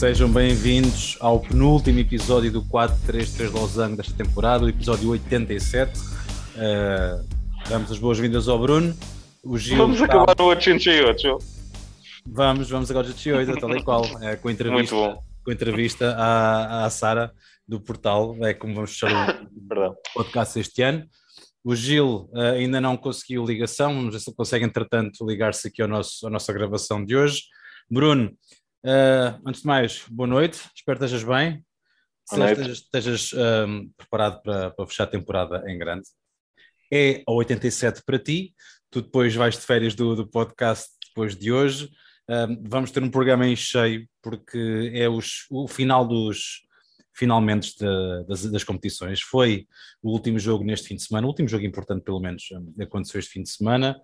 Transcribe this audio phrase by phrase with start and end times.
[0.00, 5.92] Sejam bem-vindos ao penúltimo episódio do 433 Losango desta temporada, o episódio 87.
[6.00, 7.28] Uh,
[7.68, 8.96] damos as boas-vindas ao Bruno.
[9.44, 11.36] O Gil vamos acabar no 88.
[12.26, 14.02] Vamos, vamos agora de 88, tal e qual.
[14.22, 17.30] É, com entrevista, com entrevista à, à Sara
[17.68, 21.04] do portal, é como vamos fechar o podcast este ano.
[21.62, 25.82] O Gil uh, ainda não conseguiu ligação, não sei se ele consegue, entretanto, ligar-se aqui
[25.82, 27.42] ao nosso, à nossa gravação de hoje.
[27.90, 28.30] Bruno,
[28.82, 31.62] Uh, antes de mais, boa noite, espero que estejas bem.
[32.32, 36.08] estejas, estejas um, preparado para, para, fechar a temporada em grande.
[36.90, 38.54] É a 87 para ti,
[38.90, 41.90] tu depois vais de férias do, do podcast depois de hoje.
[42.26, 46.62] Um, vamos ter um programa em cheio, porque é os, o final dos
[47.12, 49.20] finalmente de, das, das, competições.
[49.20, 49.66] Foi
[50.02, 52.44] o último jogo neste fim de semana, o último jogo importante, pelo menos,
[52.80, 54.00] aconteceu este fim de semana.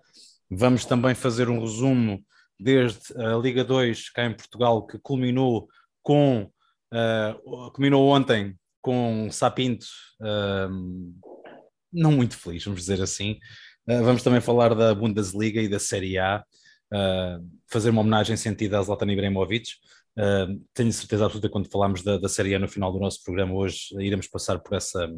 [0.51, 2.23] Vamos também fazer um resumo
[2.59, 5.67] desde a Liga 2 cá em Portugal, que culminou
[6.01, 6.49] com
[6.93, 9.85] uh, culminou ontem com Sapinto
[10.21, 11.13] uh,
[11.91, 13.33] não muito feliz, vamos dizer assim.
[13.87, 16.43] Uh, vamos também falar da Bundesliga e da Série A,
[17.69, 19.71] fazer uma homenagem sentida a Zlatan Ibrahimovic.
[20.73, 23.89] tenho certeza absoluta quando falarmos da, da Série A no final do nosso programa hoje,
[23.99, 25.09] iremos passar por essa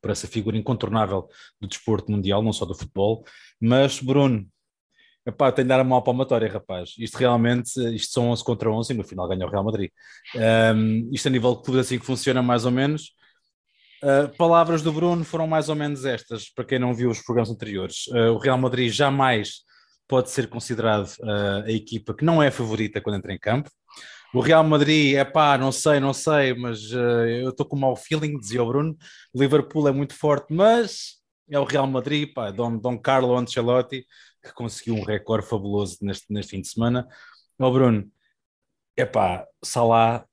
[0.00, 1.28] por essa figura incontornável
[1.60, 3.24] do desporto mundial, não só do futebol.
[3.60, 4.44] Mas, Bruno,
[5.24, 6.94] Epá, tenho de dar a mão palmatória, rapaz.
[6.98, 9.90] Isto realmente, isto são 11 contra 11 e no final ganha o Real Madrid.
[10.34, 13.14] Um, isto a nível de clube assim que funciona mais ou menos.
[14.02, 17.50] Uh, palavras do Bruno foram mais ou menos estas, para quem não viu os programas
[17.50, 18.08] anteriores.
[18.08, 19.60] Uh, o Real Madrid jamais
[20.08, 23.70] pode ser considerado uh, a equipa que não é favorita quando entra em campo.
[24.34, 27.94] O Real Madrid, é pá, não sei, não sei, mas eu estou com um mau
[27.94, 28.96] feeling, dizia o Bruno.
[29.32, 31.18] O Liverpool é muito forte, mas
[31.50, 34.06] é o Real Madrid, pá, Dom, Dom Carlo Ancelotti
[34.42, 37.08] que conseguiu um recorde fabuloso neste, neste fim de semana.
[37.58, 38.10] Ó oh, Bruno,
[38.96, 40.26] epá, Salah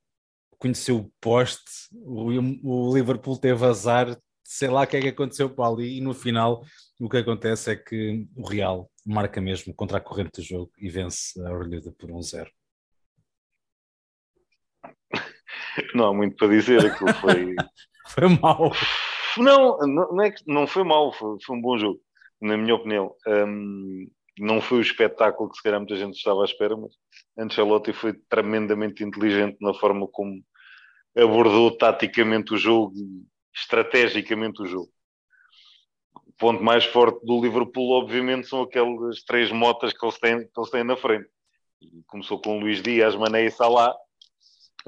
[0.58, 2.28] conheceu o poste, o,
[2.62, 6.12] o Liverpool teve azar, sei lá o que é que aconteceu para ali, e no
[6.12, 6.62] final
[7.00, 10.90] o que acontece é que o Real marca mesmo contra a corrente do jogo e
[10.90, 12.50] vence a Orlhuda por um zero.
[15.94, 17.54] Não há muito para dizer, aquilo foi...
[18.08, 18.70] foi mau.
[19.38, 22.00] Não, não, é que não foi mau, foi, foi um bom jogo
[22.40, 23.14] na minha opinião.
[23.26, 26.92] Um, não foi o espetáculo que se calhar muita gente estava à espera, mas
[27.38, 30.42] Ancelotti foi tremendamente inteligente na forma como
[31.16, 34.90] abordou taticamente o jogo e estrategicamente o jogo.
[36.26, 40.58] O ponto mais forte do Liverpool, obviamente, são aquelas três motas que eles têm, que
[40.58, 41.28] eles têm na frente.
[41.82, 43.94] E começou com Luís Dias, Mané e Salah.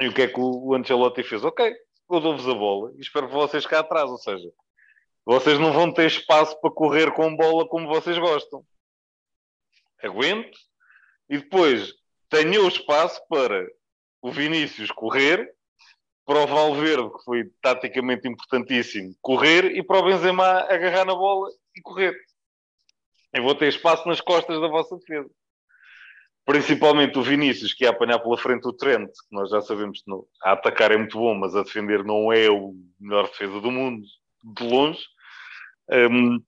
[0.00, 1.44] E o que é que o Ancelotti fez?
[1.44, 1.74] Ok,
[2.10, 4.10] eu dou-vos a bola e espero que vocês cá atrás.
[4.10, 4.48] Ou seja,
[5.24, 8.64] vocês não vão ter espaço para correr com bola como vocês gostam.
[10.02, 10.58] Aguento.
[11.28, 11.94] E depois
[12.28, 13.66] tenho o espaço para
[14.20, 15.52] o Vinícius correr,
[16.24, 21.50] para o Valverde, que foi taticamente importantíssimo, correr, e para o Benzema agarrar na bola
[21.76, 22.16] e correr.
[23.32, 25.28] Eu vou ter espaço nas costas da vossa defesa.
[26.44, 30.10] Principalmente o Vinícius, que ia apanhar pela frente o Trent, que nós já sabemos que
[30.42, 34.04] a atacar é muito bom, mas a defender não é o melhor defesa do mundo
[34.44, 35.00] de longe.
[35.90, 36.42] Um,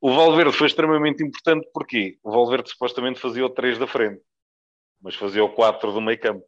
[0.00, 4.22] o Valverde foi extremamente importante porque o Valverde supostamente fazia o 3 da frente,
[5.00, 6.44] mas fazia o 4 do meio campo.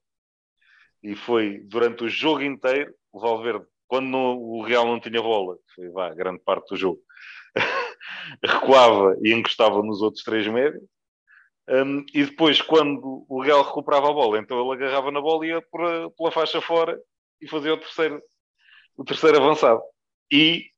[1.02, 5.90] E foi durante o jogo inteiro, o Valverde, quando o Real não tinha bola, foi
[5.90, 7.00] vá, grande parte do jogo,
[8.42, 10.82] recuava e encostava nos outros três médios.
[11.68, 15.50] Um, e depois, quando o Real recuperava a bola, então ele agarrava na bola e
[15.50, 16.98] ia por, pela faixa fora
[17.40, 18.22] e fazia o terceiro,
[18.96, 19.82] o terceiro avançado.
[20.30, 20.72] E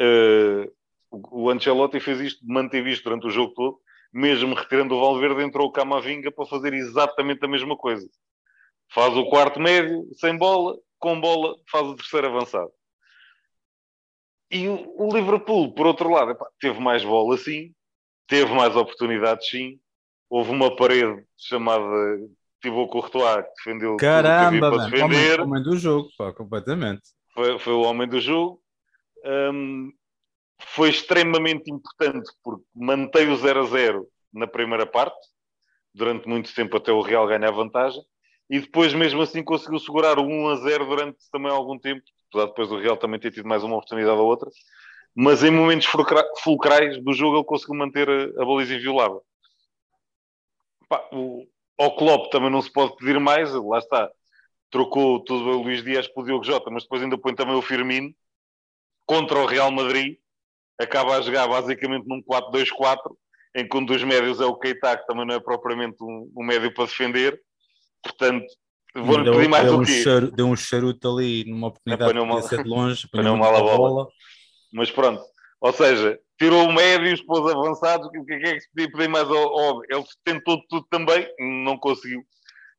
[0.00, 0.72] uh,
[1.10, 3.80] o Ancelotti fez isto, manteve isto durante o jogo todo,
[4.12, 8.08] mesmo retirando o Valverde, entrou o Camavinga para fazer exatamente a mesma coisa.
[8.92, 12.70] Faz o quarto médio, sem bola, com bola, faz o terceiro avançado.
[14.50, 17.72] E o, Liverpool, por outro lado, epá, teve mais bola sim,
[18.26, 19.78] teve mais oportunidades sim.
[20.30, 21.84] Houve uma parede chamada
[22.60, 25.40] Thibaut Courtois que defendeu Caramba, para defender.
[25.40, 27.02] Homem, homem do jogo, pá, completamente.
[27.34, 28.60] Foi, foi o homem do jogo
[29.24, 29.92] um,
[30.60, 35.18] foi extremamente importante porque mantém o 0 a 0 na primeira parte,
[35.94, 38.02] durante muito tempo até o Real ganhar vantagem,
[38.50, 42.46] e depois mesmo assim conseguiu segurar o 1 a 0 durante também algum tempo, apesar
[42.46, 44.50] depois do Real também ter tido mais uma oportunidade ou outra,
[45.14, 45.88] mas em momentos
[46.42, 49.22] fulcrais do jogo ele conseguiu manter a, a baliza inviolável.
[51.12, 51.46] O,
[51.78, 54.10] ao Klopp também não se pode pedir mais, lá está,
[54.70, 58.14] trocou tudo o Luís Dias pelo Diogo Jota, mas depois ainda põe também o Firmino,
[59.08, 60.18] contra o Real Madrid,
[60.78, 62.98] acaba a jogar basicamente num 4-2-4,
[63.56, 66.44] em que um dos médios é o Keita, que também não é propriamente um, um
[66.44, 67.40] médio para defender.
[68.02, 68.46] Portanto,
[68.94, 70.04] Vou-lhe pedir mais deu um quê?
[70.34, 72.42] deu um charuto ali numa oportunidade de uma...
[72.42, 73.76] ser de longe, apanhou mal a bola.
[73.76, 74.08] bola.
[74.72, 75.22] Mas pronto,
[75.60, 79.28] ou seja, tirou o médio, pôs avançados, o que é que se podia pedir mais
[79.28, 81.26] ao, ao Ele tentou tudo também,
[81.64, 82.22] não conseguiu.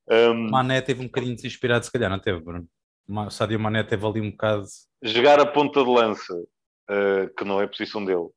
[0.10, 0.50] Um...
[0.50, 2.68] Mané teve um bocadinho desinspirado, se calhar, não teve, Bruno?
[3.10, 4.66] O Sadio Mané teve ali um bocado...
[5.02, 8.30] Jogar a ponta de lança, uh, que não é a posição dele,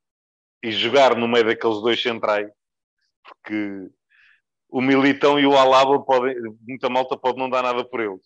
[0.63, 2.49] e jogar no meio daqueles dois centrais,
[3.23, 3.89] porque
[4.69, 6.35] o Militão e o Alaba podem,
[6.67, 8.25] muita malta pode não dar nada por eles.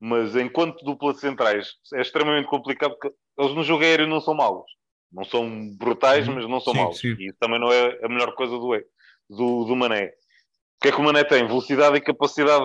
[0.00, 4.34] Mas enquanto dupla de centrais é extremamente complicado porque eles no jogo aéreo não são
[4.34, 4.64] maus.
[5.12, 6.34] Não são brutais, uhum.
[6.34, 6.98] mas não são sim, maus.
[6.98, 7.16] Sim.
[7.18, 8.70] E isso também não é a melhor coisa do,
[9.28, 10.06] do, do Mané.
[10.06, 11.46] O que é que o Mané tem?
[11.46, 12.64] Velocidade e capacidade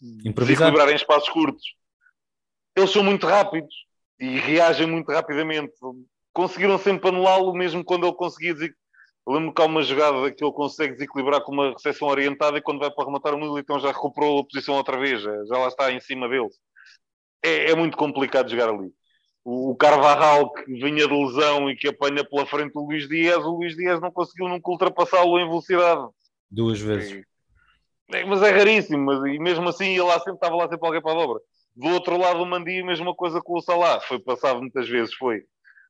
[0.00, 1.64] de, de equilibrar em espaços curtos.
[2.76, 3.74] Eles são muito rápidos
[4.20, 5.72] e reagem muito rapidamente.
[6.32, 8.54] Conseguiram sempre anulá-lo, mesmo quando ele conseguia
[9.26, 12.62] eu lembro que há uma jogada que ele consegue desequilibrar com uma recepção orientada e
[12.62, 15.90] quando vai para rematar o Militão já recuperou a posição outra vez, já lá está
[15.90, 16.48] em cima dele.
[17.44, 18.92] É, é muito complicado jogar ali.
[19.44, 23.38] O, o Carvajal que vinha de lesão e que apanha pela frente o Luís Dias,
[23.38, 26.06] o Luís Dias não conseguiu nunca ultrapassá-lo em velocidade.
[26.48, 27.24] Duas vezes.
[28.12, 31.02] É, mas é raríssimo, mas, e mesmo assim ele lá sempre, estava lá sempre alguém
[31.02, 31.40] para a dobra.
[31.76, 34.00] Do outro lado o Mandi, a mesma coisa com o Salah.
[34.00, 35.42] Foi passado muitas vezes, foi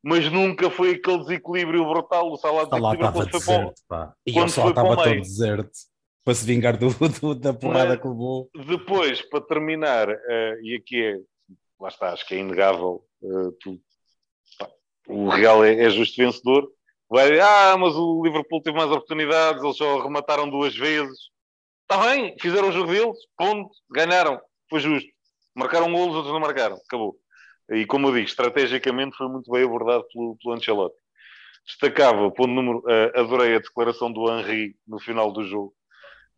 [0.02, 2.30] mas nunca foi aquele desequilíbrio brutal.
[2.30, 4.14] O Salah, Salah estava deserto, pá.
[4.24, 5.78] E o Salah estava todo deserto
[6.24, 6.88] para se vingar do,
[7.20, 8.50] do da porrada mas, que levou.
[8.68, 11.16] Depois, para terminar, uh, e aqui é,
[11.80, 13.80] lá está, acho que é inegável, uh, tu,
[14.58, 14.68] pá,
[15.08, 16.68] o Real é, é justo vencedor.
[17.08, 21.16] Vai, ah, mas o Liverpool teve mais oportunidades, eles só remataram duas vezes.
[21.82, 25.08] Está bem, fizeram o jogo deles, ponto, ganharam, foi justo.
[25.56, 27.16] Marcaram golos, outros não marcaram, acabou.
[27.70, 30.96] E como eu digo, estrategicamente foi muito bem abordado pelo, pelo Ancelotti.
[31.66, 35.72] Destacava, ponto número, uh, adorei a declaração do Henri no final do jogo,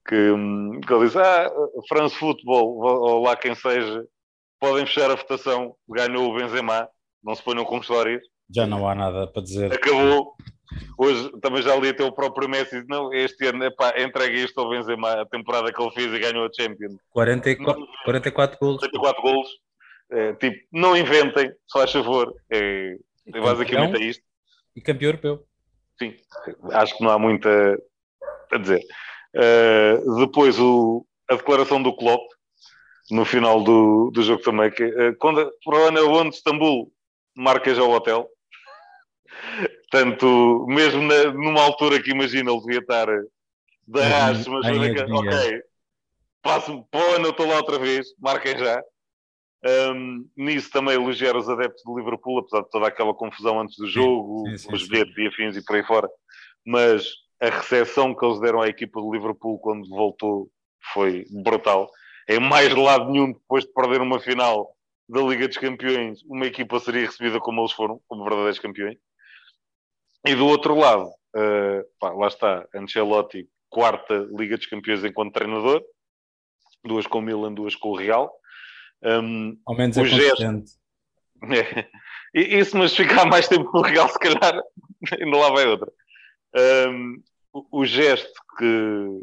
[0.06, 1.50] que, um, que ele diz, ah,
[1.87, 4.06] France Football, ou lá quem seja,
[4.59, 6.88] podem fechar a votação, ganhou o Benzema,
[7.23, 8.23] não se ponham com histórias.
[8.49, 9.70] Já não há nada para dizer.
[9.70, 10.35] Acabou.
[10.97, 14.69] Hoje também já li até o próprio Messi, não, este ano, epá, entregue isto ao
[14.69, 16.97] Benzema, a temporada que ele fez e ganhou a Champions.
[17.11, 18.81] 44, 44 golos.
[18.81, 19.49] 44 golos
[20.11, 22.35] é, tipo, não inventem, só a favor.
[22.50, 24.23] É, é basicamente é isto.
[24.75, 25.44] E campeão europeu.
[25.99, 26.15] Sim,
[26.73, 27.49] acho que não há muita
[28.53, 28.81] a dizer.
[29.35, 32.23] Uh, depois o, a declaração do Klopp
[33.11, 36.91] no final do, do jogo também, que uh, quando por ano onde Istambul
[37.38, 38.29] marca já o hotel.
[39.90, 43.06] Portanto, mesmo na, numa altura que imagina ele devia estar
[43.87, 44.67] de arrasto, mas
[45.11, 45.62] ok,
[46.43, 48.82] passo para o ano eu estou lá outra vez, marquem já.
[49.64, 53.88] Um, nisso também elogiar os adeptos do Liverpool, apesar de toda aquela confusão antes do
[53.88, 56.08] jogo, sim, sim, os bilhetes e afins e por aí fora.
[56.64, 57.08] Mas
[57.41, 60.49] a recepção que eles deram à equipa do Liverpool quando voltou
[60.93, 61.91] foi brutal.
[62.29, 64.70] Em mais lado nenhum, depois de perder uma final
[65.08, 68.99] da Liga dos Campeões, uma equipa seria recebida como eles foram, como verdadeiros campeões.
[70.29, 75.83] E do outro lado, uh, pá, lá está, Ancelotti, quarta Liga dos Campeões enquanto treinador,
[76.85, 78.33] duas com o Milan, duas com o Real
[79.03, 80.45] um, Ao menos é o gesto...
[81.53, 81.89] É.
[82.35, 84.61] Isso, mas ficar mais tempo no Real, se calhar,
[85.21, 85.91] ainda lá vai outra.
[86.89, 87.23] Um,
[87.53, 89.23] o, o, gesto que,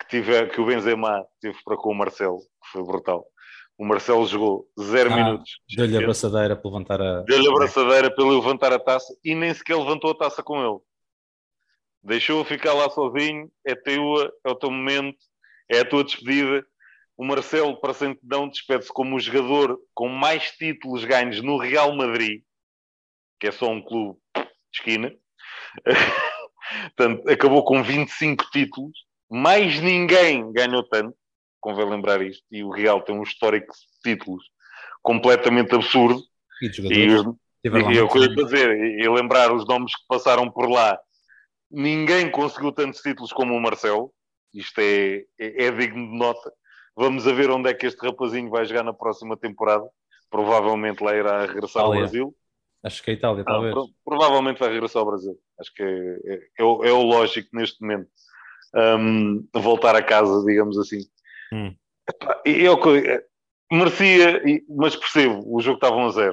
[0.00, 3.24] que, tiver, que o Benzema teve para com o Marcelo, que foi brutal.
[3.78, 5.60] O Marcelo jogou zero ah, minutos.
[5.74, 7.22] Deu-lhe a braçadeira para levantar a.
[7.22, 10.60] Deu-lhe a braçadeira para ele levantar a taça e nem sequer levantou a taça com
[10.60, 10.80] ele.
[12.02, 13.50] Deixou-o ficar lá sozinho.
[13.64, 15.18] É tua, é o teu momento,
[15.70, 16.66] é a tua despedida
[17.18, 22.42] o Marcelo para Santidão despede-se como o jogador com mais títulos ganhos no Real Madrid,
[23.40, 25.12] que é só um clube de esquina.
[26.96, 28.96] Portanto, acabou com 25 títulos.
[29.28, 31.14] Mais ninguém ganhou tanto,
[31.60, 32.44] convém lembrar isto.
[32.50, 34.44] E o Real tem um histórico de títulos
[35.02, 36.20] completamente absurdo.
[36.62, 36.66] E.
[37.64, 40.98] E, e eu queria fazer, e lembrar os nomes que passaram por lá.
[41.70, 44.12] Ninguém conseguiu tantos títulos como o Marcelo.
[44.54, 46.52] Isto é, é, é digno de nota.
[46.96, 49.88] Vamos a ver onde é que este rapazinho vai jogar na próxima temporada.
[50.30, 51.84] Provavelmente lá irá regressar Itália.
[51.84, 52.36] ao Brasil.
[52.82, 53.74] Acho que é Itália, ah, talvez.
[54.04, 55.36] provavelmente vai regressar ao Brasil.
[55.60, 58.08] Acho que é, é, é, o, é o, lógico neste momento.
[58.74, 61.00] Um, voltar a casa, digamos assim.
[61.52, 61.74] Hum.
[62.44, 63.24] Eu, é,
[63.70, 66.32] merecia, mas percebo, o jogo estava 1 a 0.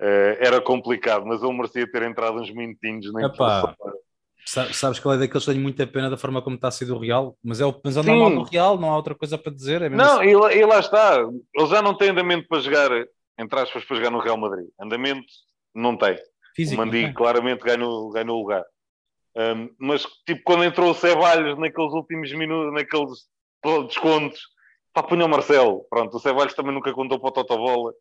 [0.00, 3.12] Uh, era complicado, mas ele merecia ter entrado uns minutinhos.
[3.14, 3.74] Nem Epá,
[4.46, 6.84] Sabes que ele é daqueles que tenho muita pena da forma como está a ser
[6.84, 9.52] do Real, mas é o mas é normal do Real, não há outra coisa para
[9.52, 9.80] dizer.
[9.80, 10.28] É não, assim.
[10.28, 11.16] e, e, lá está,
[11.54, 12.90] ele já não tem andamento para jogar,
[13.38, 14.66] entre aspas, para jogar no Real Madrid.
[14.78, 15.26] Andamento
[15.74, 16.18] não tem.
[16.54, 18.64] Físico, o Mandi claramente ganhou, ganhou lugar.
[19.36, 23.26] Um, mas tipo, quando entrou o Ceballos naqueles últimos minutos, naqueles
[23.86, 24.40] descontos,
[24.94, 25.84] Pá, punha o Marcelo.
[25.90, 27.92] Pronto, o Ceballos também nunca contou para o Totobola.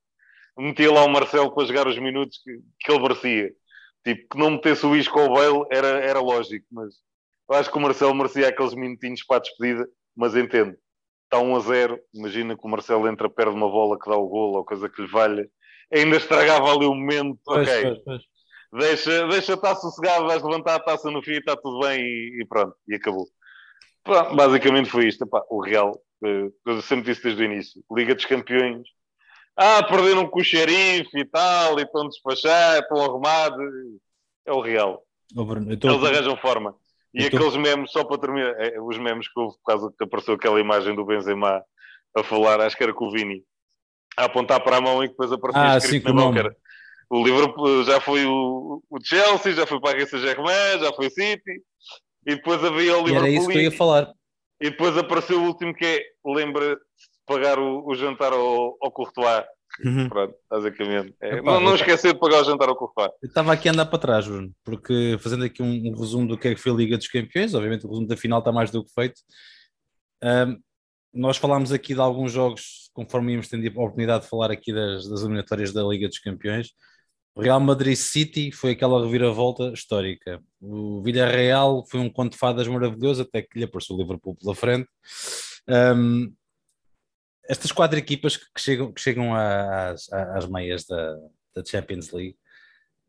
[0.55, 3.51] Metia lá o Marcelo para jogar os minutos que, que ele merecia.
[4.05, 6.93] Tipo, que não metesse o Isco ou o Bale era, era lógico, mas
[7.49, 10.77] eu acho que o Marcelo merecia aqueles minutinhos para a despedida, mas entendo.
[11.23, 14.15] Está 1 a 0, imagina que o Marcelo entra perto de uma bola que dá
[14.15, 15.49] o golo ou coisa que lhe valha,
[15.91, 17.81] ainda estragava ali o momento, pois, ok.
[17.81, 18.21] Pois, pois.
[18.73, 22.41] Deixa, deixa estar sossegado, vais levantar a taça no fim e está tudo bem e,
[22.41, 23.25] e pronto, e acabou.
[24.03, 25.23] Pronto, basicamente foi isto.
[25.23, 28.87] Epá, o Real, eh, eu sempre disse desde o início, Liga dos Campeões,
[29.55, 33.59] ah, perderam com o xerife e tal, e estão despachados, estão arrumados.
[34.45, 35.03] É o real.
[35.35, 35.71] Oh, Bruno.
[35.71, 36.75] Eles arranjam forma.
[37.13, 37.37] E tô...
[37.37, 40.59] aqueles memes, só para terminar, é, os memes que houve por causa que apareceu aquela
[40.59, 41.63] imagem do Benzema
[42.17, 43.43] a falar, acho que era com o Vini,
[44.17, 46.33] a apontar para a mão e depois apareceu ah, escrito sim, na mão,
[47.09, 51.09] o Liverpool já foi o, o Chelsea, já foi para a Paris Saint-Germain, já foi
[51.11, 51.61] City,
[52.25, 53.09] e depois havia o Liverpool.
[53.09, 54.11] E era isso que eu ia falar.
[54.61, 56.77] E depois apareceu o último que é, lembra
[57.25, 59.43] pagar o, o jantar ao, ao Courtois.
[59.83, 60.07] Uhum.
[60.07, 61.15] Pronto, basicamente.
[61.21, 63.09] É, Epá, não, não esquecer de pagar o jantar ao Courtois.
[63.21, 66.37] Eu estava aqui a andar para trás, Bruno, porque fazendo aqui um, um, resumo do
[66.37, 68.69] que é que foi a Liga dos Campeões, obviamente o resumo da final está mais
[68.71, 69.19] do que feito.
[70.23, 70.59] Um,
[71.13, 75.07] nós falámos aqui de alguns jogos, conforme íamos tendo a oportunidade de falar aqui das,
[75.09, 76.69] das eliminatórias da Liga dos Campeões.
[77.35, 80.41] O Real Madrid City foi aquela reviravolta histórica.
[80.61, 84.55] O Villarreal foi um conto de fadas maravilhoso, até que lhe apareceu o Liverpool pela
[84.55, 84.87] frente.
[85.67, 86.31] Um,
[87.49, 91.15] estas quatro equipas que chegam, que chegam às, às meias da,
[91.55, 92.37] da Champions League,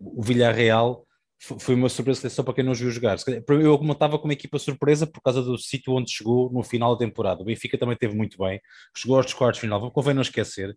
[0.00, 1.06] o Villarreal
[1.38, 3.18] foi uma surpresa só para quem não viu jogar.
[3.48, 7.42] Eu estava como equipa surpresa por causa do sítio onde chegou no final da temporada.
[7.42, 8.60] O Benfica também teve muito bem,
[8.96, 9.90] chegou aos quartos de final.
[9.90, 10.76] Convém não esquecer.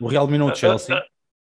[0.00, 1.00] O Real eliminou o Chelsea.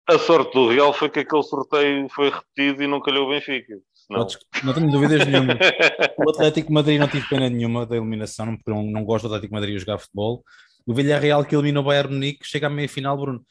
[0.08, 3.74] A, sorte do Real foi que aquele sorteio foi repetido e não calhou o Benfica.
[4.10, 4.26] Não.
[4.64, 5.58] não tenho dúvidas nenhuma.
[6.18, 9.54] O Atlético Madrid não tive pena nenhuma da eliminação, porque não, não gosto do Atlético
[9.54, 10.44] Madrid a jogar futebol.
[10.86, 13.46] O Villarreal que elimina o Bayern Munique chega à meia final, Bruno.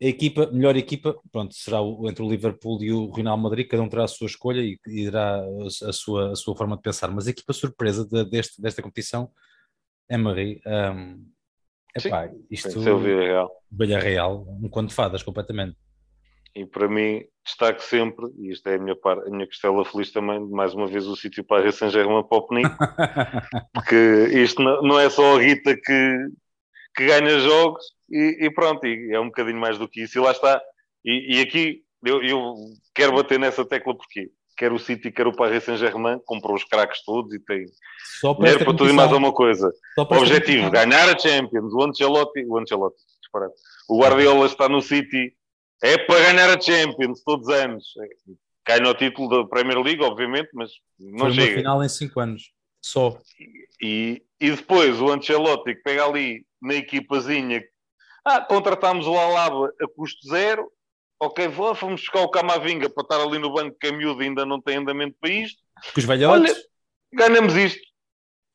[0.00, 3.82] A equipa, melhor equipa, pronto, será o, entre o Liverpool e o Real Madrid, cada
[3.82, 5.40] um terá a sua escolha e, e terá
[5.86, 7.10] a, sua, a sua forma de pensar.
[7.10, 9.30] Mas a equipa surpresa de, deste, desta competição
[10.08, 10.60] é Marie.
[10.66, 11.24] Um,
[11.96, 12.70] epá, isto.
[12.70, 13.50] Sim, o Villarreal.
[13.70, 15.76] Villarreal, um conto de fadas, completamente.
[16.54, 20.10] E para mim, destaque sempre, e isto é a minha, par, a minha costela feliz
[20.10, 22.48] também, mais uma vez o sítio para a Saint-Germain para o
[23.74, 26.28] porque isto não, não é só a Rita que,
[26.96, 30.20] que ganha jogos e, e, pronto, e é um bocadinho mais do que isso, e
[30.20, 30.60] lá está.
[31.04, 32.54] E, e aqui eu, eu,
[32.94, 37.02] quero bater nessa tecla porque quer o City, quer o Paris Saint-Germain, comprou os craques
[37.04, 37.64] todos e tem
[38.20, 39.72] Só para dinheiro para tudo e mais uma coisa.
[39.96, 41.72] Objetivo, ganhar a Champions.
[41.72, 43.54] O Ancelotti, o Ancelotti, disparate.
[43.88, 45.32] O Guardiola está no City,
[45.82, 47.84] é para ganhar a Champions todos os anos.
[48.64, 51.52] Cai no título da Premier League, obviamente, mas não Foi chega.
[51.52, 53.16] Uma final em 5 anos, só.
[53.80, 57.62] E, e depois o Ancelotti que pega ali na equipazinha.
[58.24, 60.70] Ah, contratámos o Alaba a custo zero.
[61.20, 64.60] Ok, fomos buscar o Camavinga para estar ali no banco que a miúda ainda não
[64.60, 65.60] tem andamento para isto.
[65.92, 66.52] Com os velhotes.
[66.52, 66.64] Olha,
[67.12, 67.80] ganhamos isto.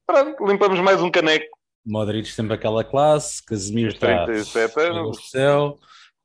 [0.06, 1.46] Pronto, limpamos mais um caneco.
[1.86, 5.30] Modric sempre aquela classe, Casemiro está 37 anos.
[5.30, 5.78] Céu.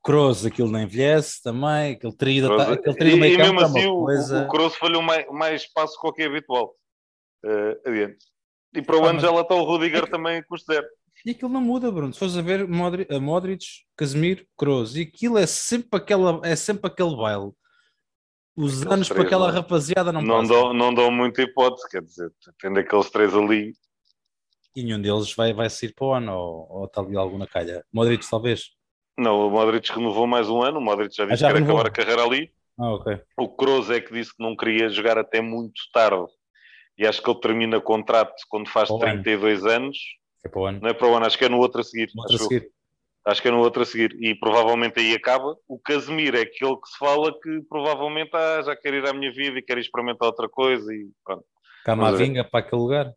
[0.02, 3.86] Kroos, aquilo nem envelhece também, aquele trio, Kroos, aquele trio e, meio e mesmo assim
[3.86, 4.44] o, coisa...
[4.44, 6.74] o Kroos falhou mais, mais espaço que qualquer habitual.
[7.44, 8.24] Uh, adiante.
[8.74, 10.86] E para o ah, já lá está o Rudiger é também custo zero.
[11.24, 12.12] E aquilo não muda, Bruno.
[12.12, 13.64] Se fores a ver Modric, a Modric
[13.96, 17.50] Casemiro, Kroos, e aquilo é sempre, aquela, é sempre aquele baile.
[18.56, 22.02] Os aqueles anos para aquela não, rapaziada não, não Dão, não dão muita hipótese, quer
[22.02, 23.72] dizer, tendo aqueles três ali.
[24.74, 27.84] E nenhum deles vai, vai sair para o ano, ou, ou está ali alguma calha.
[27.92, 28.70] Modric, talvez.
[29.16, 30.78] Não, o Modric renovou mais um ano.
[30.78, 32.52] O Modric já disse ah, já que quer acabar a carreira ali.
[32.78, 33.20] Ah, okay.
[33.36, 36.26] O Kroos é que disse que não queria jogar até muito tarde.
[36.96, 39.70] E acho que ele termina contrato quando faz oh, 32 ano.
[39.72, 39.98] anos
[40.44, 40.80] é para o ano.
[40.80, 42.10] Não é para o ano, acho que é no outro a seguir.
[42.16, 42.70] Outro acho, a seguir.
[43.26, 44.16] acho que é no outro a seguir.
[44.20, 45.56] E provavelmente aí acaba.
[45.66, 49.32] O Casemiro é aquele que se fala que provavelmente ah, já quer ir à minha
[49.32, 51.44] vida e quer experimentar outra coisa e pronto.
[51.84, 53.12] Camavinga para aquele lugar?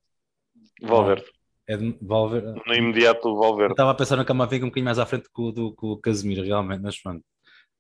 [0.82, 1.26] Valverde.
[1.68, 2.62] É de Valverde.
[2.66, 3.72] No imediato o Valverde.
[3.72, 6.44] Eu estava a pensar no Camavinga um bocadinho mais à frente do, do, do Casemiro,
[6.44, 7.24] realmente, mas pronto.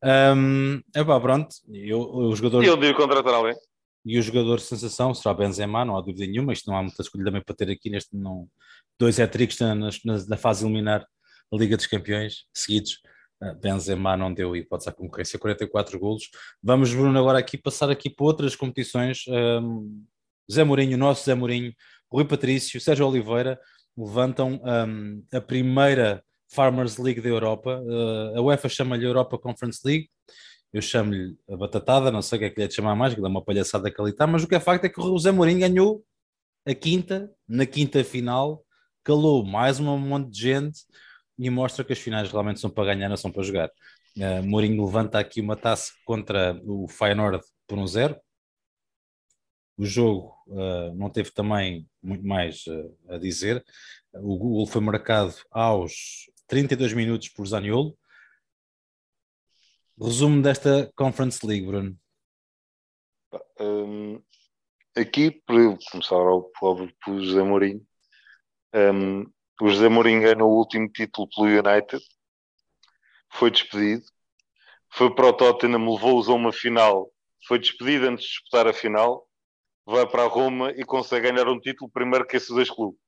[0.03, 1.50] Um, pá, pronto.
[1.71, 2.63] Eu, o jogador...
[2.63, 3.55] E eu devo contratar alguém.
[4.05, 6.53] E o jogador sensação será Benzema, não há dúvida nenhuma.
[6.53, 8.15] Isto não há muita escolha também para ter aqui neste.
[8.15, 8.48] Não,
[9.00, 9.89] dois hat-tricks na, na,
[10.27, 11.05] na, fase eliminar
[11.51, 13.00] a Liga dos Campeões seguidos.
[13.41, 16.29] Uh, Benzema não deu hipótese à concorrência, 44 golos.
[16.62, 19.24] Vamos, Bruno, agora aqui passar aqui para outras competições.
[19.27, 20.03] Um,
[20.51, 21.74] Zé Mourinho, nosso Zé Mourinho,
[22.12, 23.60] Rui Patrício, Sérgio Oliveira
[23.98, 27.81] levantam um, a primeira Farmers League da Europa.
[27.81, 30.10] Uh, a UEFA chama-lhe Europa Conference League.
[30.73, 33.13] Eu chamo-lhe a batatada, não sei o que é que lhe é de chamar mais,
[33.13, 35.03] que dá uma palhaçada que ali está, mas o que é facto é que o
[35.03, 36.03] José Mourinho ganhou
[36.65, 38.63] a quinta, na quinta final,
[39.03, 40.79] calou mais um monte de gente
[41.37, 43.71] e mostra que as finais realmente são para ganhar, não são para jogar.
[44.17, 48.15] Uh, Mourinho levanta aqui uma taça contra o Feyenoord por um zero.
[49.77, 53.63] O jogo uh, não teve também muito mais uh, a dizer.
[54.13, 57.97] O gol foi marcado aos 32 minutos por Zaniolo.
[60.03, 61.96] Resumo desta Conference League, Bruno.
[63.60, 64.20] Um,
[64.98, 67.86] aqui, por começar ao pobre pelo José Mourinho,
[68.74, 69.22] um,
[69.62, 72.03] o José Mourinho ganhou o último título pelo United,
[73.31, 74.03] foi despedido,
[74.91, 77.12] foi para o Tottenham, levou-os a uma final,
[77.48, 79.27] foi despedido antes de disputar a final,
[79.86, 83.00] vai para a Roma e consegue ganhar um título primeiro que esses dois clubes.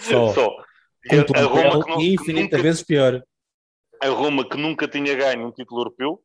[0.00, 0.34] Só.
[0.34, 0.50] Só.
[1.04, 3.22] E a, a Roma que não, infinita nunca, vezes pior.
[4.00, 6.22] A Roma que nunca tinha ganho um título europeu,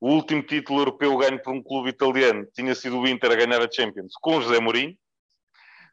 [0.00, 3.60] o último título europeu ganho por um clube italiano tinha sido o Inter a ganhar
[3.60, 4.96] a Champions com José Mourinho.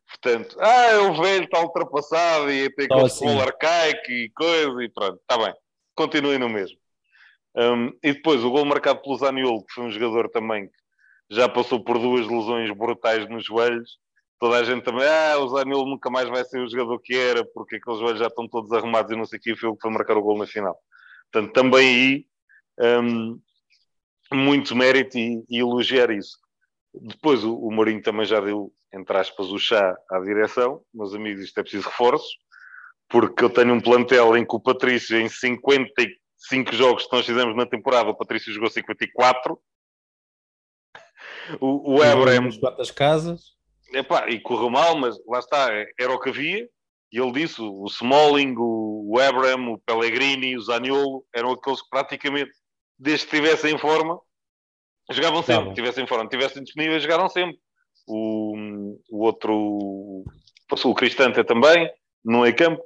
[0.07, 3.25] Portanto, ah, é o velho está ultrapassado e tem aquele assim.
[3.25, 5.53] futebol arcaico e coisa e pronto, está bem.
[5.93, 6.77] Continuem no mesmo.
[7.57, 10.73] Um, e depois o gol marcado pelo Zaniolo, que foi um jogador também que
[11.29, 13.97] já passou por duas lesões brutais nos joelhos.
[14.39, 17.43] Toda a gente também, ah, o Zaniolo nunca mais vai ser o jogador que era,
[17.43, 19.81] porque aqueles joelhos já estão todos arrumados e não sei o que, foi o que
[19.81, 20.77] foi marcar o gol na final.
[21.31, 23.39] Portanto, também aí um,
[24.31, 26.37] muito mérito e, e, elogiar isso.
[26.93, 30.83] Depois o, o Mourinho também já deu, entre aspas, o chá à direção.
[30.93, 32.37] Meus amigos, isto é preciso reforços,
[33.09, 37.55] porque eu tenho um plantel em que o Patrício, em 55 jogos que nós fizemos
[37.55, 39.59] na temporada, o Patrício jogou 54.
[41.61, 42.49] O, o Abraham.
[42.59, 43.56] Quantas casas?
[43.93, 46.67] Epá, e correu mal, mas lá está, era o que havia.
[47.11, 52.51] E ele disse: o Smalling, o, Abraham, o Pellegrini, o Zaniolo eram aqueles que praticamente
[52.99, 54.19] desde que estivessem em forma,
[55.11, 55.65] jogavam sempre.
[55.65, 57.57] Tá estivessem em forma, estivessem disponíveis, jogaram sempre.
[58.07, 58.55] O,
[59.09, 60.23] o outro,
[60.67, 61.89] passou o Cristante também,
[62.23, 62.81] no meio campo.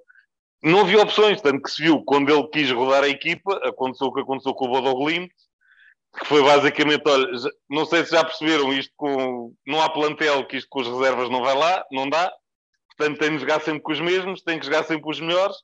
[0.64, 4.14] Não havia opções, tanto que se viu quando ele quis rodar a equipa, aconteceu o
[4.14, 5.28] que aconteceu com o Bodoglin,
[6.18, 7.28] que foi basicamente, olha,
[7.70, 11.30] não sei se já perceberam isto com, não há plantel que isto com as reservas
[11.30, 12.32] não vai lá, não dá,
[12.90, 15.56] portanto tem de jogar sempre com os mesmos, tem que jogar sempre com os melhores,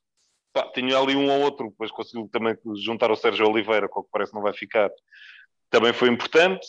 [0.57, 4.03] Pá, tinha ali um ou outro, depois conseguiu também juntar o Sérgio Oliveira, com o
[4.03, 4.89] que parece não vai ficar.
[5.69, 6.65] Também foi importante.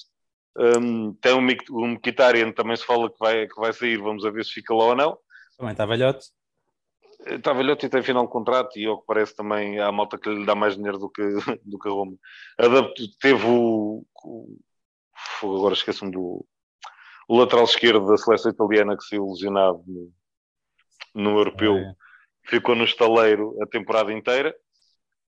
[0.56, 4.44] Um, tem um, um Mkhitaryan, também se fala que vai, que vai sair, vamos ver
[4.44, 5.18] se fica lá ou não.
[5.56, 6.26] Também está velhote.
[7.26, 10.18] Está velhote e tem final de contrato e ao que parece também há a malta
[10.18, 11.22] que lhe dá mais dinheiro do que,
[11.64, 12.16] do que a Roma.
[12.59, 14.57] Adapto, teve o, o
[15.42, 16.46] agora esqueço-me do
[17.28, 20.12] o lateral esquerdo da seleção italiana que saiu lesionado no,
[21.14, 21.76] no europeu.
[21.76, 22.09] Ah, é
[22.48, 24.54] ficou no estaleiro a temporada inteira.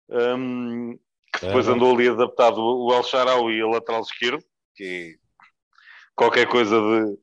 [0.09, 0.98] Um,
[1.33, 4.42] que depois é, andou ali adaptado o El Sharawi a lateral esquerdo,
[4.74, 5.14] que é
[6.16, 7.18] qualquer coisa de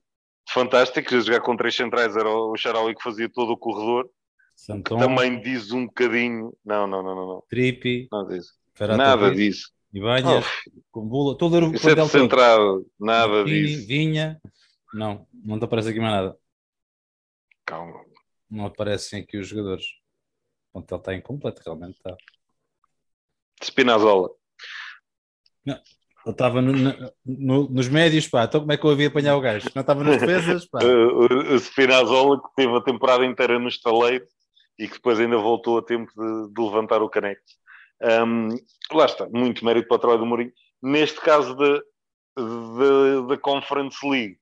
[0.49, 1.19] fantástico.
[1.19, 4.09] Jogar com três centrais era o Sharawi que fazia todo o corredor.
[4.57, 4.97] Santão.
[4.97, 6.51] Também diz um bocadinho.
[6.65, 7.27] Não, não, não, não.
[7.27, 7.43] não.
[7.47, 8.09] Tripi.
[8.11, 8.53] Nada disso.
[8.97, 9.71] Nada disso.
[9.93, 13.87] Ibanha, oh, com bula, todo o Isso é centrado, nada disso.
[13.87, 14.39] Vinha,
[14.93, 16.37] não, não te aparece aqui mais nada.
[17.65, 18.03] Calma,
[18.49, 19.85] não aparecem aqui os jogadores.
[20.73, 22.15] O ele está incompleto, realmente está.
[23.63, 24.29] Spinazzola.
[25.65, 25.83] Não, ele
[26.27, 26.73] estava no,
[27.25, 28.43] no, nos médios, pá.
[28.43, 29.69] Então como é que eu havia apanhar o gajo?
[29.73, 30.79] Não estava nas defesas, pá.
[30.83, 34.27] o, o Spinazzola que teve a temporada inteira no estaleiro
[34.77, 37.41] e que depois ainda voltou a tempo de, de levantar o caneco.
[38.01, 38.49] Um,
[38.91, 40.53] lá está, muito mérito para o trabalho do Mourinho.
[40.81, 44.37] Neste caso da Conference League,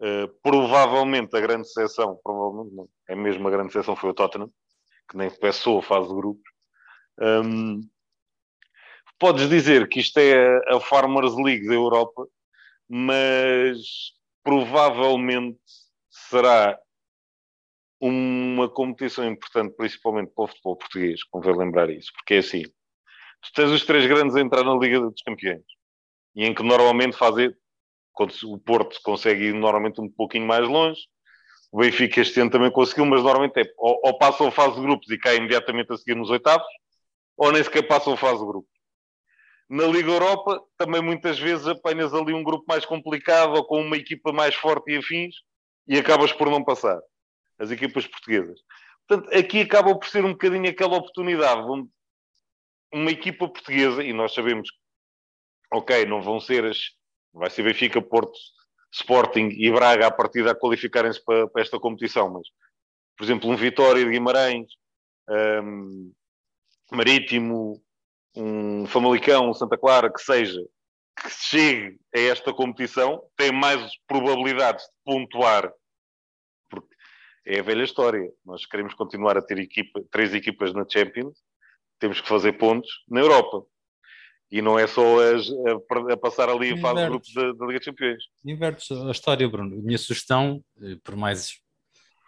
[0.00, 4.50] uh, provavelmente a grande seção, provavelmente não, é mesmo a grande exceção foi o Tottenham,
[5.08, 6.50] que nem passou a fase de grupos.
[7.18, 7.80] Um,
[9.18, 12.26] podes dizer que isto é a Farmers League da Europa,
[12.88, 13.78] mas
[14.42, 15.60] provavelmente
[16.10, 16.78] será
[18.00, 23.52] uma competição importante, principalmente para o futebol português, convém lembrar isso, porque é assim, tu
[23.54, 25.64] tens os três grandes a entrar na Liga dos Campeões,
[26.34, 27.56] e em que normalmente fazer,
[28.12, 31.00] quando o Porto consegue ir normalmente um pouquinho mais longe,
[31.70, 34.80] o Benfica este ano também conseguiu, mas normalmente é ou, ou passam a fase de
[34.80, 36.66] grupos e cai imediatamente a seguir nos oitavos,
[37.36, 38.70] ou nem sequer passam a fase de grupos.
[39.68, 43.96] Na Liga Europa, também muitas vezes apanhas ali um grupo mais complicado ou com uma
[43.96, 45.36] equipa mais forte e afins
[45.86, 47.00] e acabas por não passar.
[47.60, 48.58] As equipas portuguesas.
[49.06, 51.88] Portanto, aqui acaba por ser um bocadinho aquela oportunidade onde
[52.92, 54.68] uma equipa portuguesa, e nós sabemos,
[55.72, 56.78] ok, não vão ser as.
[57.32, 58.36] Vai ser Benfica, Porto,
[58.92, 62.48] Sporting e Braga a partir a qualificarem-se para, para, esta competição, mas,
[63.16, 64.66] por exemplo, um Vitória de Guimarães,
[65.62, 66.12] um,
[66.90, 67.80] Marítimo,
[68.34, 70.60] um Famalicão, um Santa Clara, que seja,
[71.22, 75.72] que chegue a esta competição, tem mais probabilidades de pontuar,
[77.50, 78.30] é a velha história.
[78.46, 81.36] Nós queremos continuar a ter equipa, três equipas na Champions,
[81.98, 83.64] temos que fazer pontos na Europa.
[84.50, 87.66] E não é só as, a, a, passar ali a fase de grupos da, da,
[87.66, 88.22] Liga dos Campeões.
[88.44, 89.76] Invertes a história, Bruno.
[89.78, 91.60] A minha sugestão, eh, por mais.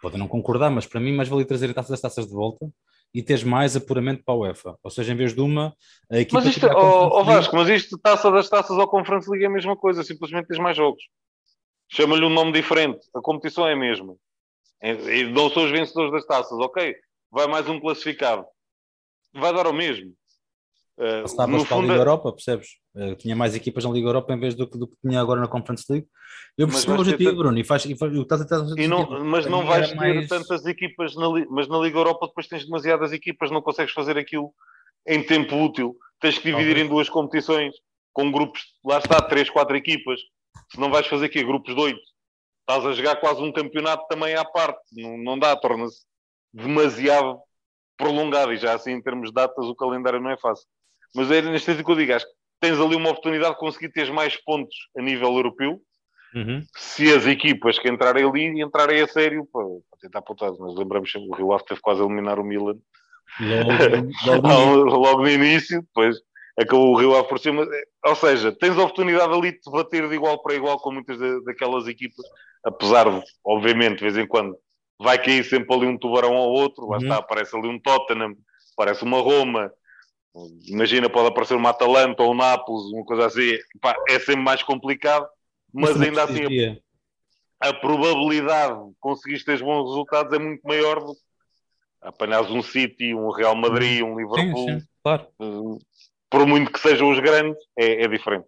[0.01, 2.69] Podem não concordar, mas para mim, mais vale trazer a taça das taças de volta
[3.13, 4.77] e teres mais apuramento para a UEFA.
[4.81, 5.75] Ou seja, em vez de uma,
[6.09, 6.39] a equipa.
[6.39, 9.51] Mas isto, oh, oh Vasco, mas isto, taça das taças ou Conference League é a
[9.51, 11.03] mesma coisa, simplesmente tens mais jogos.
[11.89, 14.15] Chama-lhe um nome diferente, a competição é a mesma.
[14.83, 16.93] E não são os vencedores das taças, ok?
[17.31, 18.45] Vai mais um classificado.
[19.33, 20.11] Vai dar o mesmo.
[20.97, 22.67] Uh, Estavas para a Liga é- Europa, percebes?
[22.93, 25.47] Uh, tinha mais equipas na Liga Europa em vez do, do que tinha agora na
[25.47, 26.07] Conference League.
[26.57, 27.35] Eu percebo o objetivo, ter...
[27.35, 28.87] Bruno, e faz, e faz, o que estás a dizer.
[28.87, 30.27] Não, mas não vais ter mais...
[30.27, 34.53] tantas equipas, na, mas na Liga Europa depois tens demasiadas equipas, não consegues fazer aquilo
[35.07, 35.97] em tempo útil.
[36.19, 36.83] Tens que dividir okay.
[36.83, 37.73] em duas competições,
[38.11, 40.19] com grupos, lá está, três, quatro equipas.
[40.71, 42.12] Se não vais fazer aqui grupos de oito,
[42.67, 44.79] estás a jogar quase um campeonato também à parte.
[44.91, 46.03] Não, não dá, torna-se
[46.53, 47.39] demasiado
[47.97, 50.65] prolongado e já assim em termos de datas o calendário não é fácil.
[51.15, 53.89] Mas é neste sentido que eu digo, acho que tens ali uma oportunidade de conseguir
[53.89, 55.81] ter mais pontos a nível europeu
[56.33, 56.63] uhum.
[56.75, 60.51] se as equipas que entrarem ali entrarem a sério para, para tentar apontar.
[60.51, 62.77] Nós lembramos que o Rio Ave teve quase a eliminar o Milan
[64.25, 66.17] logo, logo, logo no início, depois
[66.57, 67.67] acabou o Rio Ave por cima.
[68.05, 71.17] Ou seja, tens a oportunidade ali de te bater de igual para igual com muitas
[71.43, 72.25] daquelas equipas,
[72.63, 74.55] apesar de, obviamente, de vez em quando
[74.99, 77.03] vai cair sempre ali um tubarão ou outro, lá uhum.
[77.03, 78.35] está, aparece ali um Tottenham,
[78.73, 79.71] aparece uma Roma,
[80.67, 83.57] Imagina, pode aparecer uma Atalanta ou um Nápoles, uma coisa assim.
[83.79, 85.27] Pá, é sempre mais complicado,
[85.71, 86.81] mas ainda assim
[87.61, 91.21] a, a, probabilidade de conseguir ter bons resultados é muito maior do que
[92.01, 94.69] apanhares um City, um Real Madrid, um Liverpool.
[94.69, 95.27] Sim, sim, claro.
[96.33, 98.47] Por muito que sejam os grandes, é, é diferente.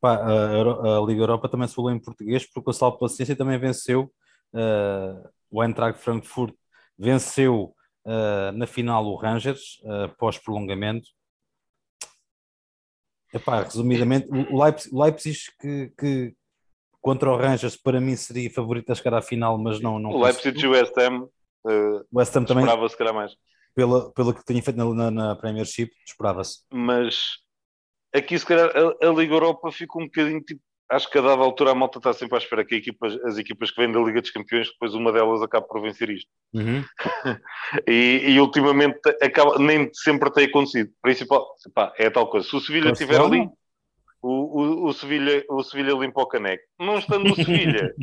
[0.00, 3.56] Pá, a, a, Liga Europa também se falou em português, porque o Salto Paciência também
[3.60, 4.12] venceu
[4.52, 6.52] uh, o Eintracht Frankfurt
[6.98, 7.72] venceu
[8.04, 11.06] uh, na final o Rangers, uh, pós-prolongamento.
[13.32, 16.34] Epá, resumidamente, o Leipzig, Leipzig que, que,
[17.00, 20.00] contra o Rangers para mim seria favorito a chegar à final, mas não.
[20.00, 21.28] não o Leipzig e o West Ham,
[21.66, 23.32] uh, West Ham também esperava-se calhar mais.
[23.74, 26.60] Pela, pelo que tinha feito na, na, Premiership, esperava-se.
[26.72, 27.38] Mas
[28.14, 30.60] aqui se calhar a, a Liga Europa fica um bocadinho tipo
[30.92, 33.70] acho que a dada altura a malta está sempre à espera que equipas, as equipas
[33.70, 36.28] que vêm da Liga dos Campeões, depois uma delas acabe por vencer isto.
[36.52, 36.84] Uhum.
[37.88, 40.90] e, e, ultimamente acaba, nem sempre tem acontecido.
[41.00, 42.46] Principal, pá, é tal coisa.
[42.46, 43.48] Se o Sevilha estiver ali,
[44.20, 46.62] o, o, o, Sevilha, o Sevilha limpa o caneco.
[46.78, 47.94] Não estando o Sevilha,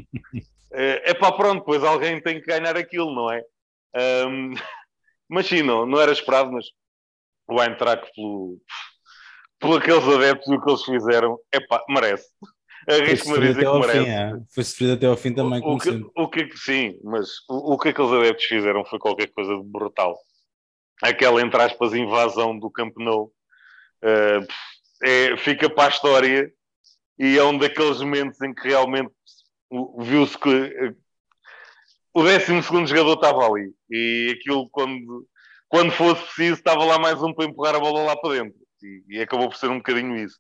[0.73, 3.43] é, é pá, pronto, pois alguém tem que ganhar aquilo, não é?
[4.27, 4.53] Um,
[5.29, 6.65] mas sim, não, não era esperado, mas
[7.47, 8.57] o Eintracht pelo,
[9.59, 12.27] por aqueles adeptos e o que eles fizeram, é pá, merece
[12.87, 13.99] arrisco-me a dizer que merece.
[13.99, 14.31] Fim, é.
[14.53, 17.77] Foi sofrido até ao fim também, o, o que, o que, sim, mas o, o
[17.77, 20.17] que aqueles adeptos fizeram foi qualquer coisa de brutal.
[21.01, 23.31] Aquela, entre aspas, invasão do Camp Nou
[24.03, 24.47] uh,
[25.03, 26.51] é, fica para a história
[27.17, 29.11] e é um daqueles momentos em que realmente
[29.99, 30.97] viu-se que uh,
[32.13, 35.27] o 12 jogador estava ali e aquilo, quando,
[35.67, 38.59] quando fosse preciso, estava lá mais um para empurrar a bola lá para dentro.
[38.81, 40.39] E, e acabou por ser um bocadinho isso.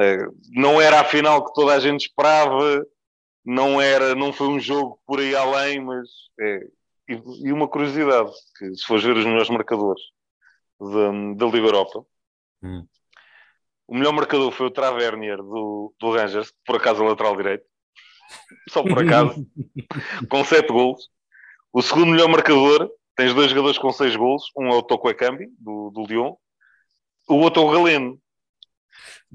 [0.00, 0.18] É,
[0.50, 2.84] não era a final que toda a gente esperava,
[3.44, 6.08] não era, não foi um jogo por aí além, mas
[6.40, 6.60] é,
[7.08, 10.02] e, uma curiosidade, que se for ver os melhores marcadores
[10.80, 12.04] da, Liga Europa,
[12.62, 12.84] hum.
[13.86, 17.64] o melhor marcador foi o Travernier do, do Rangers, por acaso a lateral direito,
[18.68, 19.46] só por acaso,
[20.28, 21.08] com 7 gols.
[21.72, 25.48] O segundo melhor marcador, tens dois jogadores com 6 gols, um é o Toko Ekambi,
[25.58, 26.34] do, do Lyon,
[27.28, 28.20] o outro é o Galeno,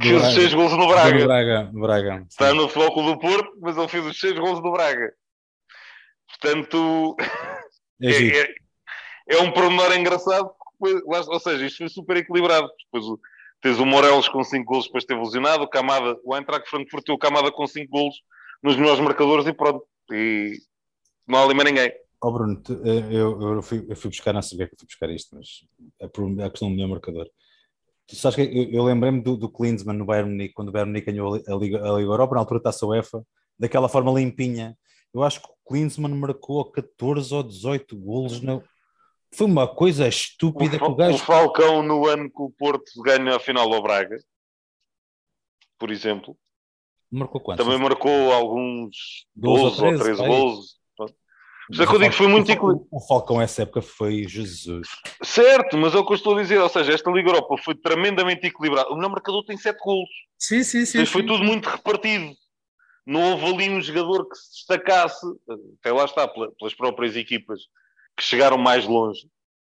[0.01, 1.19] fez os seis gols no Braga.
[1.19, 4.71] No Braga, Braga Está no Futebol do Porto, mas ele fez os seis gols no
[4.71, 5.13] Braga.
[6.27, 7.15] Portanto,
[8.01, 8.55] é, é, é,
[9.29, 10.51] é, um pormenor engraçado.
[10.79, 12.67] Ou seja, isto foi super equilibrado.
[12.85, 13.19] Depois
[13.61, 15.63] tens o Morelos com 5 gols, depois teve lesionado.
[15.63, 18.15] O Camada, o Eintracht Frankfurt teve o Camada com 5 gols
[18.61, 19.85] nos melhores marcadores e pronto.
[20.11, 20.57] E
[21.27, 21.91] não há ali mais ninguém.
[22.23, 25.35] Oh Bruno, eh, eu, eu, fui, eu fui buscar, não sabia que fui buscar isto,
[25.35, 25.65] mas
[25.99, 27.27] é por a questão do melhor marcador.
[28.07, 30.91] Tu sabes que eu, eu lembrei-me do, do Klinsmann no Bayern Munique, quando o Bayern
[30.91, 33.25] Munique ganhou a Liga, a Liga Europa, na altura está a UEFA,
[33.57, 34.77] daquela forma limpinha.
[35.13, 38.41] Eu acho que o Klinsmann marcou 14 ou 18 golos.
[39.33, 41.15] Foi uma coisa estúpida o, que o gajo...
[41.15, 44.17] O Falcão no ano que o Porto ganha a final ao Braga,
[45.79, 46.37] por exemplo.
[47.11, 47.65] Marcou quantos?
[47.65, 50.81] Também marcou alguns 12, 12 ou 13 golos.
[51.69, 52.87] Mas é que eu digo que foi muito equilibrado.
[52.91, 54.89] O Falcão essa época foi Jesus.
[55.23, 56.59] Certo, mas é o que eu estou a dizer.
[56.59, 58.89] Ou seja, esta Liga Europa foi tremendamente equilibrada.
[58.89, 60.09] O melhor marcador tem 7 golos.
[60.37, 61.05] Sim, sim, sim.
[61.05, 61.27] Foi sim.
[61.27, 62.35] tudo muito repartido.
[63.05, 65.25] não houve ali um jogador que se destacasse,
[65.79, 67.61] até lá está, pelas próprias equipas
[68.17, 69.27] que chegaram mais longe.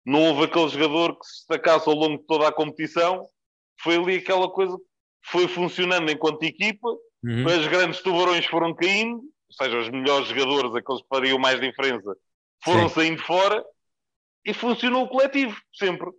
[0.05, 3.27] Não houve aquele jogador que se destacasse ao longo de toda a competição.
[3.81, 6.89] Foi ali aquela coisa que foi funcionando enquanto equipa,
[7.23, 7.45] uhum.
[7.45, 12.15] os grandes tubarões foram caindo, ou seja, os melhores jogadores, aqueles que fariam mais diferença,
[12.63, 12.95] foram Sim.
[12.95, 13.63] saindo fora
[14.45, 16.09] e funcionou o coletivo, sempre.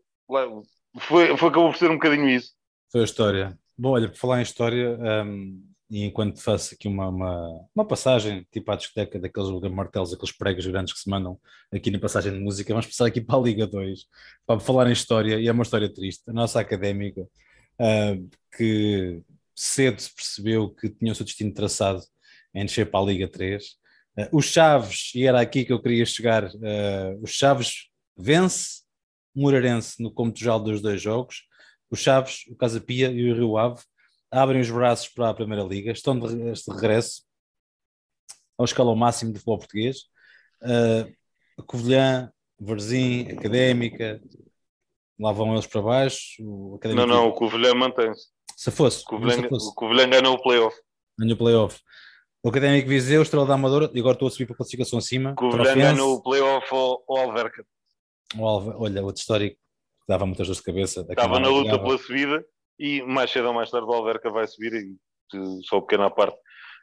[0.99, 2.53] Foi, foi, acabou por ser um bocadinho isso.
[2.91, 3.59] Foi a história.
[3.77, 8.47] Bom, olha, por falar em história, um, e enquanto faço aqui uma, uma, uma, passagem,
[8.53, 11.39] tipo à discoteca daqueles martelos, aqueles pregos grandes que se mandam
[11.73, 14.07] aqui na passagem de música, vamos passar aqui para a Liga 2,
[14.47, 16.23] para falar em história, e é uma história triste.
[16.29, 19.21] A nossa académica, uh, que
[19.61, 22.03] cedo se percebeu que tinha o seu destino traçado
[22.55, 23.65] em descer para a Liga 3.
[23.65, 28.81] Uh, os Chaves, e era aqui que eu queria chegar, uh, os Chaves vence
[29.35, 31.45] o Moreirense no Comto dos dois jogos,
[31.91, 33.83] os Chaves, o Casa Pia e o Rio Ave
[34.31, 37.23] abrem os braços para a Primeira Liga, estão de, de regresso
[38.57, 39.99] ao escalão máximo do futebol português.
[40.63, 44.21] Uh, Covilhã, Varzim, Académica,
[45.19, 46.43] lá vão eles para baixo.
[46.95, 48.29] não, não, o Covilhã mantém-se.
[48.61, 49.03] Se fosse.
[49.05, 49.07] O
[49.75, 50.77] Covilhã, o ganhou o playoff.
[51.19, 51.81] Ganhou o playoff.
[52.45, 55.35] O Académico Viseu, Estrela da Amadora, e agora estou a subir para a classificação acima.
[55.35, 57.65] Covilhã ganhou o playoff ao, ao Alverca.
[58.39, 61.07] Olha, outro histórico que dava muitas dores de cabeça.
[61.09, 62.45] Estava na luta pela subida
[62.79, 64.95] e mais cedo ou mais tarde o Alverca vai subir e
[65.65, 66.37] só pequena parte.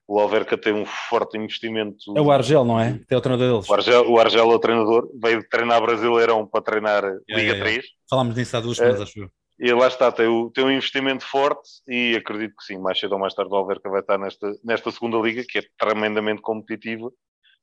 [0.08, 1.96] O Alverca tem um forte investimento.
[2.18, 3.00] É o Argel, não é?
[3.08, 3.70] Tem o treinador deles.
[3.70, 7.86] O Argel, o Argel é o treinador, veio treinar Brasileirão para treinar Liga é, 3.
[8.10, 9.30] Falámos nisso há duas semanas, é, acho eu.
[9.60, 13.14] E lá está, tem, o, tem um investimento forte e acredito que sim, mais cedo
[13.14, 17.12] ou mais tarde o Alverca vai estar nesta, nesta segunda liga, que é tremendamente competitiva,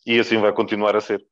[0.05, 1.25] e assim vai continuar a ser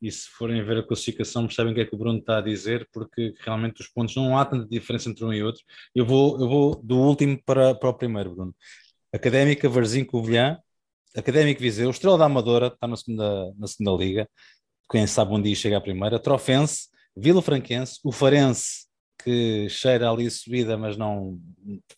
[0.00, 2.42] e se forem ver a classificação percebem o que é que o Bruno está a
[2.42, 5.62] dizer, porque realmente os pontos não há tanta diferença entre um e outro.
[5.94, 8.54] Eu vou, eu vou do último para, para o primeiro, Bruno.
[9.12, 10.58] Académica, Varzim, Covilhã,
[11.16, 14.28] Académico Viseu, Estrela da Amadora, está na segunda, na segunda liga,
[14.90, 18.85] quem sabe um dia chega à primeira, Trofense, Vila Franquense, o Farense,
[19.26, 21.40] que cheira ali a subida, mas não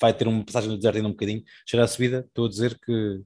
[0.01, 2.79] vai ter uma passagem do deserto ainda um bocadinho, cheira a subida, estou a dizer
[2.79, 3.21] que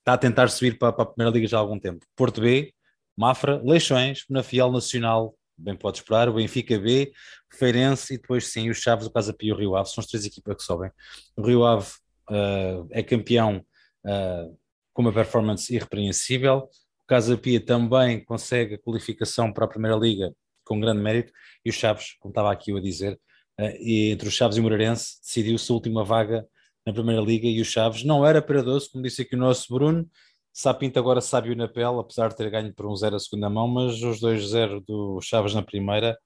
[0.00, 2.04] está a tentar subir para, para a primeira liga já há algum tempo.
[2.14, 2.74] Porto B,
[3.16, 7.10] Mafra, Leixões, Penafiel Nacional, bem pode esperar, o Benfica B,
[7.50, 10.02] o Feirense e depois sim os Chaves, o Casa Pia e o Rio Ave, são
[10.02, 10.90] as três equipas que sobem.
[11.38, 11.88] O Rio Ave
[12.28, 13.64] uh, é campeão
[14.04, 14.58] uh,
[14.92, 16.68] com uma performance irrepreensível,
[17.02, 20.34] o Casa Pia também consegue a qualificação para a Primeira Liga
[20.70, 21.32] com grande mérito
[21.64, 23.18] e os Chaves, como estava aqui eu a dizer,
[23.58, 26.46] uh, e entre os Chaves e o Moreirense decidiu-se a última vaga
[26.86, 29.72] na Primeira Liga e os Chaves não era para doce, como disse aqui o nosso
[29.72, 30.08] Bruno,
[30.52, 33.68] Sapinto agora sabe-o na pele, apesar de ter ganho por um 0 a segunda mão,
[33.68, 36.18] mas os 2-0 do Chaves na primeira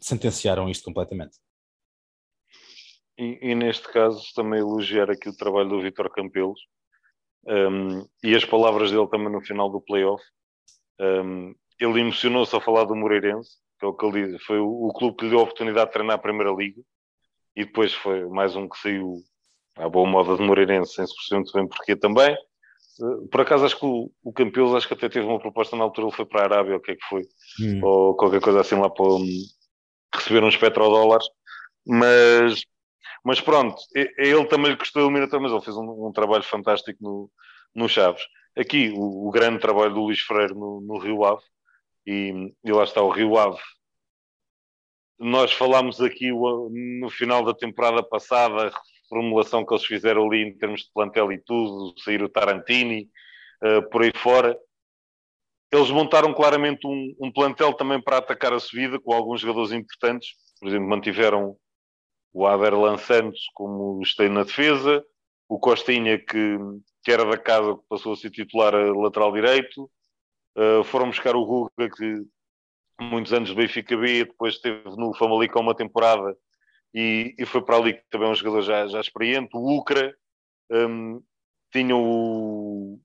[0.00, 1.38] sentenciaram isto completamente.
[3.18, 6.60] E, e, neste caso também elogiar aqui o trabalho do Vitor Campelos
[7.46, 10.22] um, e as palavras dele também no final do playoff.
[11.00, 14.88] Um, ele emocionou-se a falar do Moreirense, que é o que ele diz, foi o,
[14.88, 16.80] o, clube que lhe deu a oportunidade de treinar a Primeira Liga
[17.56, 19.16] e depois foi mais um que saiu
[19.76, 22.36] à boa moda de Moreirense, sem se perceber muito bem porquê também.
[23.30, 26.08] Por acaso acho que o, o Campelos acho que até teve uma proposta na altura,
[26.08, 27.22] ele foi para a Arábia, o que é que foi?
[27.60, 27.80] Hum.
[27.84, 29.24] Ou qualquer coisa assim lá para um,
[30.14, 31.26] receber uns petrodólares.
[31.86, 32.64] Mas,
[33.24, 36.98] mas pronto, ele também lhe custou a eliminatória, mas ele fez um, um, trabalho fantástico
[37.00, 37.30] no,
[37.74, 38.22] no Chaves.
[38.56, 41.42] Aqui o, o grande trabalho do Luís Freire no, no Rio Ave,
[42.10, 43.58] e, e lá está o Rio Ave
[45.18, 48.70] nós falámos aqui no final da temporada passada,
[49.08, 53.10] formulação que eles fizeram ali em termos de plantel e tudo, sair o Tarantini,
[53.62, 54.56] uh, por aí fora.
[55.72, 60.30] Eles montaram claramente um, um, plantel também para atacar a subida, com alguns jogadores importantes.
[60.60, 61.56] Por exemplo, mantiveram
[62.32, 65.04] o Aderlan Santos como esteio na defesa,
[65.48, 66.58] o Costinha, que,
[67.02, 69.90] que era da casa, que passou a ser titular a lateral direito.
[70.58, 72.26] Uh, foram buscar o Guga, que
[73.00, 76.36] muitos anos do Benfica B, depois esteve no Famalicão uma temporada
[76.92, 79.50] e, e foi para ali que também é um jogador já, já experiente.
[79.54, 80.12] O Ucra
[80.70, 81.22] um,
[81.72, 82.98] tinha o,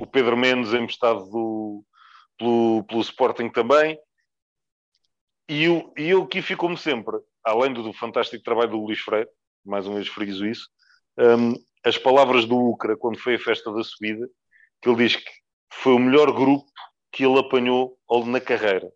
[0.00, 1.84] o Pedro Mendes emprestado do,
[2.38, 3.98] pelo, pelo Sporting também.
[5.48, 9.00] E eu, e eu aqui fico como sempre, além do, do fantástico trabalho do Luís
[9.00, 9.28] Freire,
[9.64, 10.68] mais uma vez friso isso,
[11.18, 14.28] um, as palavras do Ucra quando foi a festa da subida,
[14.80, 15.30] que ele diz que
[15.72, 16.70] foi o melhor grupo
[17.12, 18.90] que ele apanhou na carreira.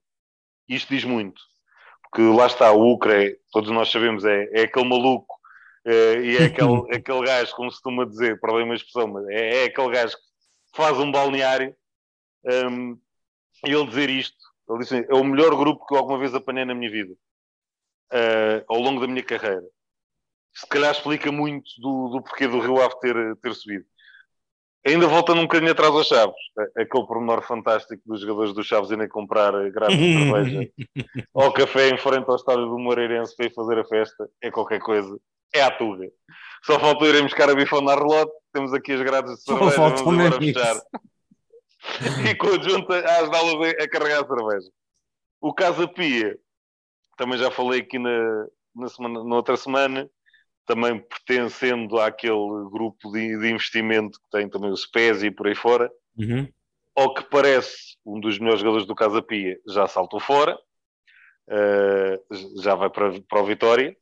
[0.69, 1.41] Isto diz muito
[2.15, 5.35] que lá está, o Ucre, todos nós sabemos, é, é aquele maluco
[5.85, 9.63] é, e é aquele, aquele gajo, como se costuma dizer, perdão uma expressão, mas é,
[9.63, 10.23] é, aquele gajo que
[10.77, 11.75] faz um balneário
[12.71, 12.99] um,
[13.67, 14.37] e ele dizer isto,
[14.69, 17.15] ele disse é o melhor grupo que eu alguma vez apanhei na minha vida,
[18.13, 19.65] uh, ao longo da minha carreira.
[20.55, 23.87] Se calhar explica muito do, do porquê do Rio Ave ter, ter subido.
[24.87, 26.37] Ainda voltando um bocadinho atrás aos Chaves,
[26.77, 30.71] aquele pormenor fantástico dos jogadores dos Chaves irem comprar grátis de cerveja
[31.33, 34.81] ou café em frente ao estádio do Moreirense para ir fazer a festa, é qualquer
[34.81, 35.19] coisa,
[35.55, 36.07] é a tuga.
[36.65, 40.01] Só faltou irem buscar a bifão na relote, temos aqui as grades de cerveja, vamos
[40.03, 40.77] agora fechar.
[42.31, 44.71] e conjunta a ajudá-los a carregar a cerveja.
[45.41, 46.39] O Casa Pia,
[47.17, 50.11] também já falei aqui na, na, semana, na outra semana,
[50.67, 55.55] também pertencendo àquele grupo de, de investimento que tem também o Spezia e por aí
[55.55, 56.49] fora, uhum.
[56.97, 60.59] ao que parece um dos melhores jogadores do Casa Pia já saltou fora,
[61.49, 63.97] uh, já vai para, para o Vitória,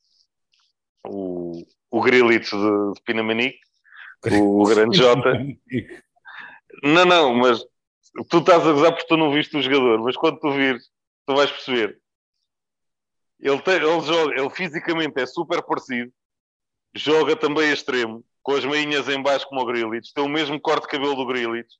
[1.07, 3.59] o, o de, de Pinamanique,
[4.31, 5.33] o, o grande Jota.
[6.83, 7.65] não, não, mas
[8.29, 10.85] tu estás a gozar porque tu não viste o jogador, mas quando tu vires,
[11.27, 12.01] tu vais perceber.
[13.41, 16.13] Ele, tem, ele, joga, ele fisicamente é super parecido,
[16.95, 20.61] joga também a extremo, com as meinhas em baixo como o Grealish, tem o mesmo
[20.61, 21.77] corte de cabelo do Grealish.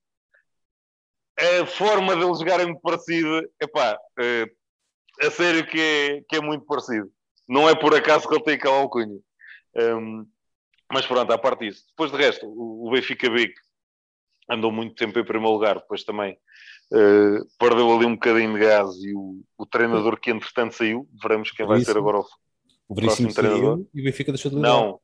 [1.39, 4.47] A forma dele jogar é muito parecida, epá, é,
[5.21, 7.11] a sério que é, que é muito parecido.
[7.49, 9.19] Não é por acaso que ele tem aquela alcunha.
[9.75, 10.27] Um,
[10.93, 11.85] mas pronto, à parte disso.
[11.89, 13.53] Depois de resto, o, o Benfica B
[14.49, 16.35] andou muito tempo em primeiro lugar, depois também
[16.93, 21.51] uh, perdeu ali um bocadinho de gás e o, o treinador que entretanto saiu, veremos
[21.51, 22.27] quem vai ser agora o,
[22.93, 23.85] o Veríssimo treinador.
[23.95, 24.69] E o Benfica deixou de ligar.
[24.69, 25.01] Não.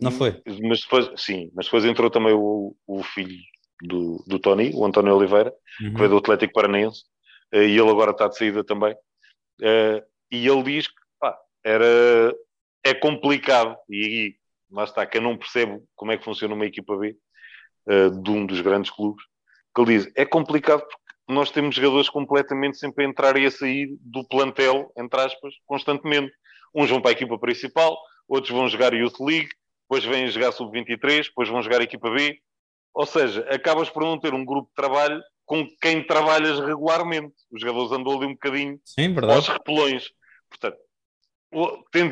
[0.00, 0.42] Não foi?
[0.62, 3.38] Mas depois, sim, mas depois entrou também o, o filho
[3.80, 5.92] do, do Tony, o António Oliveira, uhum.
[5.92, 7.04] que veio do Atlético Paranaense,
[7.52, 8.94] eh, e ele agora está de saída também.
[9.60, 12.34] Uh, e ele diz que pá, era,
[12.82, 14.34] é complicado, e aí,
[14.70, 17.16] lá está, quem não percebe como é que funciona uma equipa B
[17.86, 19.24] uh, de um dos grandes clubes,
[19.74, 23.50] que ele diz, é complicado porque nós temos jogadores completamente sempre a entrar e a
[23.50, 26.32] sair do plantel, entre aspas, constantemente.
[26.74, 29.50] Uns vão para a equipa principal, outros vão jogar Youth League,
[29.82, 32.38] depois vêm jogar Sub-23, depois vão jogar a equipa B.
[32.94, 37.34] Ou seja, acabas por não ter um grupo de trabalho com quem trabalhas regularmente.
[37.50, 40.10] Os jogadores andam ali um bocadinho Sim, aos repelões.
[40.48, 40.78] Portanto,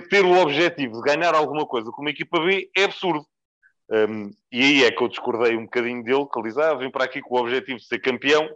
[0.09, 3.25] ter o objetivo de ganhar alguma coisa com uma equipa B é absurdo.
[3.90, 6.90] Um, e aí é que eu discordei um bocadinho dele, que ele diz, ah, vem
[6.90, 8.49] para aqui com o objetivo de ser campeão.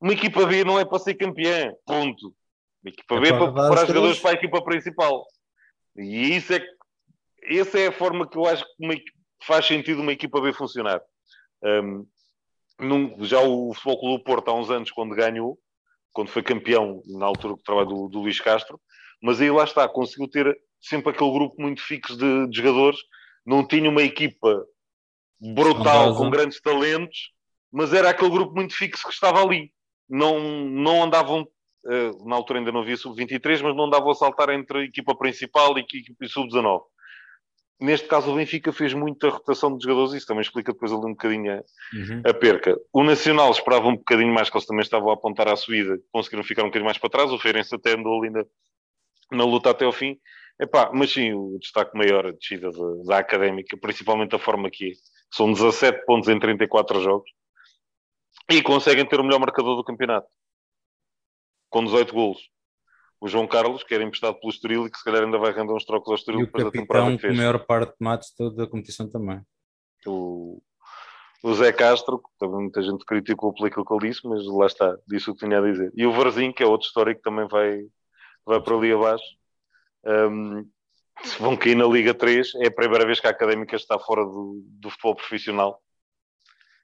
[0.00, 2.34] Uma equipa B não é para ser campeã, ponto.
[2.88, 5.26] Equipa é B é para preparar os jogadores para a equipa principal.
[5.96, 6.64] E isso é,
[7.44, 8.94] essa é a forma que eu acho que uma,
[9.42, 11.00] faz sentido uma equipa B funcionar.
[11.62, 12.06] Um,
[12.78, 15.58] num, já o Futebol Clube do Porto, há uns anos, quando ganhou,
[16.12, 18.80] quando foi campeão, na altura do trabalho do, do Luís Castro,
[19.20, 22.98] mas aí lá está, conseguiu ter sempre aquele grupo muito fixo de, de jogadores,
[23.44, 24.64] não tinha uma equipa
[25.40, 27.32] brutal, com grandes talentos,
[27.70, 29.72] mas era aquele grupo muito fixo que estava ali.
[30.08, 31.46] Não, não andavam
[32.24, 35.76] na altura ainda não havia sub-23, mas não dava a saltar entre a equipa principal
[35.76, 36.82] e a equipa sub-19.
[37.80, 41.10] Neste caso, o Benfica fez muita rotação de jogadores, isso também explica depois ali um
[41.10, 41.56] bocadinho a,
[41.94, 42.22] uhum.
[42.26, 42.76] a, perca.
[42.92, 46.42] O Nacional esperava um bocadinho mais, que eles também estavam a apontar à subida, conseguiram
[46.42, 48.44] ficar um bocadinho mais para trás, o Feirense até andou ali na,
[49.30, 50.18] na luta até ao fim.
[50.60, 52.68] Epá, mas sim, o destaque maior a descida
[53.06, 54.92] da Académica, principalmente a forma que é.
[55.32, 57.30] São 17 pontos em 34 jogos
[58.50, 60.26] e conseguem ter o melhor marcador do campeonato
[61.68, 62.50] com 18 golos.
[63.20, 65.72] O João Carlos, que era emprestado pelo Estoril e que se calhar ainda vai render
[65.72, 67.34] uns trocos ao Estoril depois da temporada que fez.
[67.34, 69.40] com a maior parte de matos toda a competição também.
[70.06, 70.62] O,
[71.42, 74.96] o Zé Castro, que também muita gente criticou pelo que ele disse, mas lá está,
[75.06, 75.92] disse o que tinha a dizer.
[75.96, 77.80] E o Varzim, que é outro histórico que também vai,
[78.46, 79.24] vai para ali abaixo.
[80.04, 80.68] Um,
[81.24, 84.24] se vão cair na Liga 3, é a primeira vez que a Académica está fora
[84.24, 85.82] do, do futebol profissional.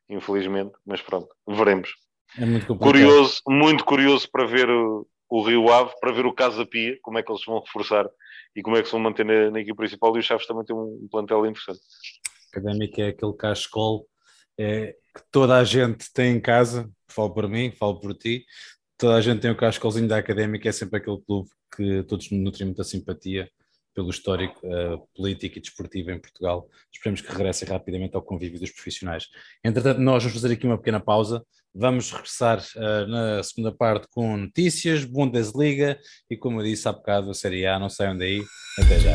[0.09, 1.95] Infelizmente, mas pronto, veremos.
[2.39, 6.67] É muito curioso, muito curioso para ver o, o, Rio Ave, para ver o Casa
[6.67, 8.09] Pia, como é que eles vão reforçar
[8.57, 10.17] e como é que se vão manter na, na equipe principal.
[10.17, 11.81] E o Chaves também tem um, um plantel interessante.
[12.53, 14.07] Académica é aquele cascol
[14.59, 18.45] é, que toda a gente tem em casa, falo por mim, falo por ti,
[18.97, 22.67] toda a gente tem o cascolzinho da Académica, é sempre aquele clube que todos nutrem
[22.67, 23.51] muita simpatia
[23.95, 26.69] pelo histórico uh, político e desportivo em Portugal.
[26.93, 29.29] Esperemos que regresse rapidamente ao convívio dos profissionais.
[29.65, 31.45] Entretanto, nós vamos fazer aqui uma pequena pausa.
[31.73, 35.99] Vamos regressar uh, na segunda parte com notícias, Bundesliga
[36.29, 37.79] e, como eu disse há bocado, a Série A.
[37.79, 38.43] Não saiam daí.
[38.79, 39.15] Até já.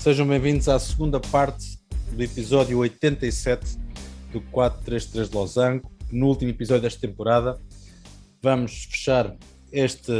[0.00, 1.79] Sejam bem-vindos à segunda parte
[2.20, 3.78] do episódio 87
[4.30, 5.90] do 433 de Losango.
[6.12, 7.58] No último episódio desta temporada,
[8.42, 9.38] vamos fechar
[9.72, 10.12] este,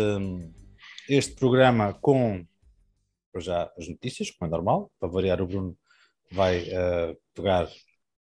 [1.06, 2.42] este programa com
[3.36, 4.90] já as notícias, como é normal.
[4.98, 5.76] Para variar, o Bruno
[6.32, 7.68] vai uh, pegar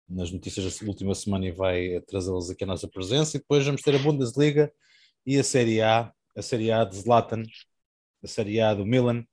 [0.06, 3.38] nas notícias da última semana e vai trazê-las aqui à nossa presença.
[3.38, 4.70] E depois vamos ter a Bundesliga
[5.24, 7.44] e a Série A, a Série A de Zlatan,
[8.22, 9.24] a Série A do Milan,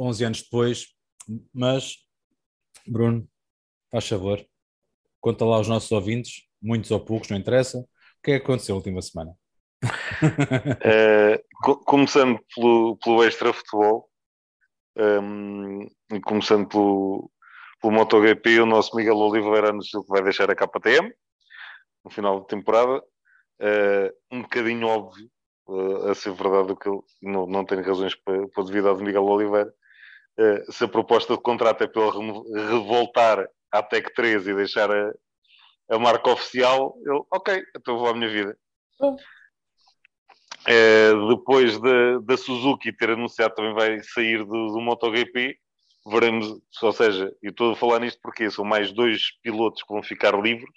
[0.00, 0.94] 11 anos depois.
[1.52, 1.96] Mas,
[2.86, 3.28] Bruno,
[3.90, 4.44] faz favor,
[5.20, 7.86] conta lá aos nossos ouvintes, muitos ou poucos, não interessa, o
[8.22, 9.32] que é que aconteceu na última semana?
[10.82, 14.08] uh, começando pelo, pelo extra futebol
[14.96, 17.30] um, e começando pelo,
[17.80, 21.12] pelo MotoGP, o nosso Miguel Oliveira anunciou que vai deixar a KTM
[22.04, 23.02] no final da temporada.
[23.60, 25.28] Uh, um bocadinho óbvio,
[25.68, 29.24] uh, a ser verdade, que ele não, não tem razões para, para duvidar de Miguel
[29.24, 29.72] Oliveira.
[30.38, 33.48] Uh, se a proposta de contrato é para ele revoltar
[33.78, 35.12] à Tech 3 e deixar a,
[35.90, 38.56] a marca oficial, ele, ok, então vou à minha vida.
[41.28, 45.56] depois da, da Suzuki ter anunciado também vai sair do, do MotoGP,
[46.06, 50.02] veremos, ou seja, e estou a falar nisto porque são mais dois pilotos que vão
[50.02, 50.70] ficar livres.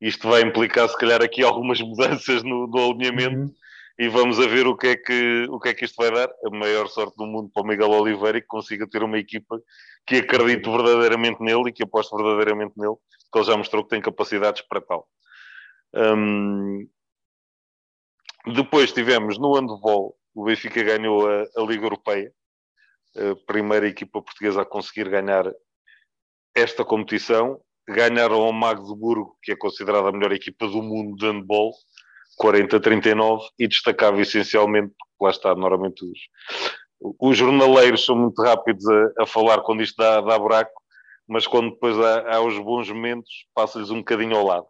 [0.00, 3.54] Isto vai implicar, se calhar, aqui algumas mudanças no, no alinhamento uhum.
[3.98, 6.28] E vamos a ver o que, é que, o que é que isto vai dar.
[6.46, 9.60] A maior sorte do mundo para o Miguel Oliveira e que consiga ter uma equipa
[10.06, 12.94] que acredite verdadeiramente nele e que aposte verdadeiramente nele,
[13.24, 15.08] porque ele já mostrou que tem capacidades para tal.
[15.94, 16.88] Um,
[18.54, 22.32] depois tivemos no handball, o Benfica ganhou a, a Liga Europeia
[23.16, 25.50] a primeira equipa portuguesa a conseguir ganhar
[26.54, 27.60] esta competição.
[27.88, 31.72] Ganharam ao Magdeburgo, que é considerada a melhor equipa do mundo de handball,
[32.40, 36.18] 40-39, e destacava essencialmente, lá está, normalmente os,
[37.20, 40.72] os jornaleiros são muito rápidos a, a falar quando isto dá, dá buraco,
[41.28, 44.66] mas quando depois há, há os bons momentos, passa-lhes um bocadinho ao lado.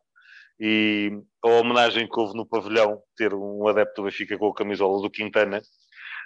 [0.61, 1.13] E
[1.45, 5.11] a homenagem que houve no pavilhão, ter um adepto do Benfica com a camisola do
[5.11, 5.63] Quintana,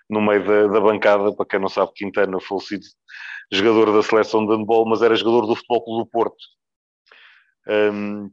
[0.08, 2.84] no meio da, da, bancada, para quem não sabe, Quintana foi sido
[3.50, 6.44] jogador da seleção de handball, mas era jogador do Futebol Clube do Porto.
[7.68, 8.30] Um,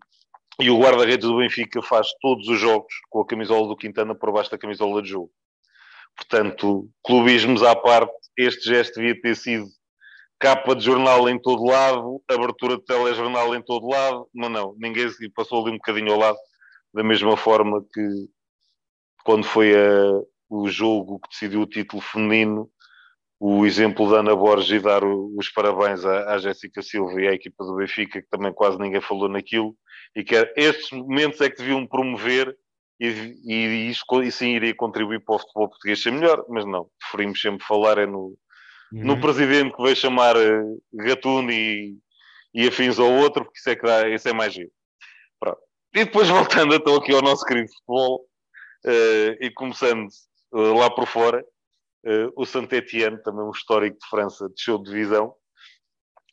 [0.60, 4.32] e o guarda-redes do Benfica faz todos os jogos com a camisola do Quintana por
[4.32, 5.32] baixo da camisola de jogo.
[6.16, 9.66] Portanto, clubismos à parte, este gesto devia ter sido
[10.38, 15.08] capa de jornal em todo lado, abertura de telejornal em todo lado, mas não, ninguém
[15.34, 16.38] passou ali um bocadinho ao lado,
[16.94, 18.30] da mesma forma que
[19.24, 22.70] quando foi a, o jogo que decidiu o título feminino,
[23.40, 27.34] o exemplo da Ana Borges e dar os parabéns à, à Jéssica Silva e à
[27.34, 29.76] equipa do Benfica, que também quase ninguém falou naquilo,
[30.16, 32.56] e que estes momentos é que deviam promover
[33.00, 33.08] e,
[33.46, 37.42] e, isso, e sim iria contribuir para o futebol português ser melhor, mas não, preferimos
[37.42, 38.38] sempre falar é no,
[38.92, 39.04] uhum.
[39.06, 41.98] no presidente que veio chamar uh, Gatuno e,
[42.54, 44.72] e afins ao outro, porque isso é que dá, isso é mais giro.
[45.40, 45.60] Pronto.
[45.96, 48.26] E depois voltando então aqui ao nosso querido futebol,
[48.86, 50.08] uh, e começando
[50.54, 51.46] eh, lá por fora, uh,
[52.36, 55.36] o Saint-Etienne, também um histórico de França, desceu de divisão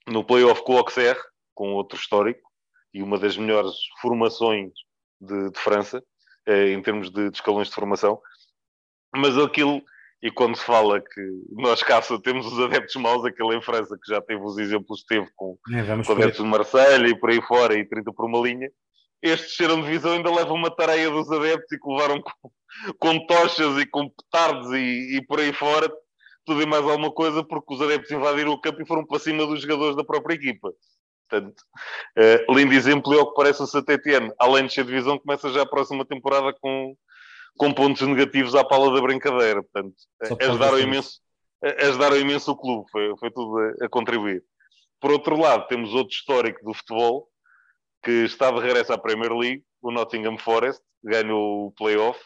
[0.07, 1.19] no playoff com o Auxerre,
[1.55, 2.47] com outro histórico
[2.95, 4.73] e uma das melhores formações
[5.21, 6.03] de, de França,
[6.49, 8.21] uh, em termos de, de, escalões de formação.
[9.14, 9.83] Mas aquilo,
[10.23, 11.21] e quando se fala que
[11.53, 15.14] nós, caça, temos os adeptos maus, aquele em França, que já teve os exemplos que
[15.14, 18.41] teve com, é, com adeptos de Marselha e por aí fora, e 30 por uma
[18.41, 18.71] linha,
[19.23, 22.51] estes serão de divisão ainda levam uma tareia dos adeptos e que levaram com,
[22.99, 25.91] com tochas e com petardos e, e, por aí fora,
[26.45, 29.47] tudo e mais alguma coisa, porque os adeptos invadiram o campo e foram para cima
[29.47, 30.72] dos jogadores da própria equipa.
[31.29, 31.61] Portanto,
[32.18, 34.33] uh, lindo exemplo é o que parece o Satetiano.
[34.39, 36.95] Além de ser divisão, começa já a próxima temporada com,
[37.57, 39.62] com pontos negativos à pala da brincadeira.
[39.62, 39.97] Portanto,
[40.41, 41.20] ajudaram imenso,
[41.81, 44.43] ajudaram imenso o clube, foi, foi tudo a, a contribuir.
[45.01, 47.29] Por outro lado, temos outro histórico do futebol,
[48.05, 52.20] que está de regresso à Premier League, o Nottingham Forest, ganhou o playoff.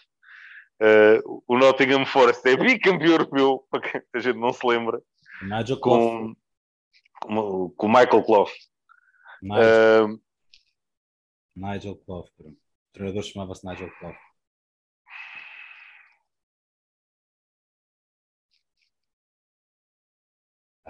[0.81, 5.03] Uh, o Nottingham Forest é bicampeão europeu, para quem a gente não se lembra,
[5.43, 6.35] Nigel com,
[7.20, 8.51] com, com Michael Clough.
[9.43, 10.20] Nigel, uh,
[11.55, 12.57] Nigel Clough, o
[12.93, 14.16] treinador chamava-se Nigel Clough.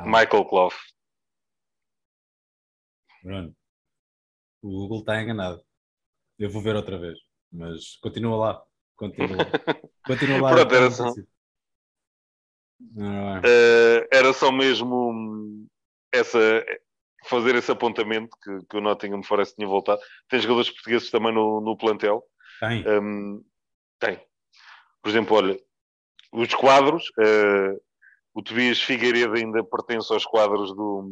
[0.05, 0.75] Michael Clough.
[3.23, 3.55] Bruno.
[4.63, 5.63] O Google está enganado.
[6.39, 7.19] Eu vou ver outra vez.
[7.53, 8.70] Mas continua lá.
[9.01, 9.45] Continua lá.
[10.07, 10.55] Continua lá.
[10.55, 11.11] Pronto, era só.
[12.83, 15.67] Uh, era só mesmo
[16.13, 16.39] essa,
[17.25, 20.03] fazer esse apontamento que, que o Nottingham Forest tinha voltado.
[20.29, 22.23] Tem jogadores portugueses também no, no plantel.
[22.61, 22.85] Tem.
[22.87, 23.43] Um,
[23.99, 24.21] tem.
[25.03, 25.59] Por exemplo, olha,
[26.31, 27.81] os quadros, uh,
[28.35, 31.11] o Tobias Figueiredo ainda pertence aos quadros do,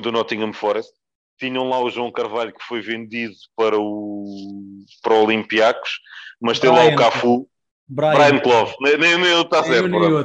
[0.00, 0.92] do Nottingham Forest
[1.38, 4.71] tinham lá o João Carvalho que foi vendido para o,
[5.02, 6.00] para o Olympiacos,
[6.40, 7.48] mas tem lá o Cafu.
[7.88, 9.94] Brian, Brian nem, nem, nem está certo.
[9.94, 10.20] Eu,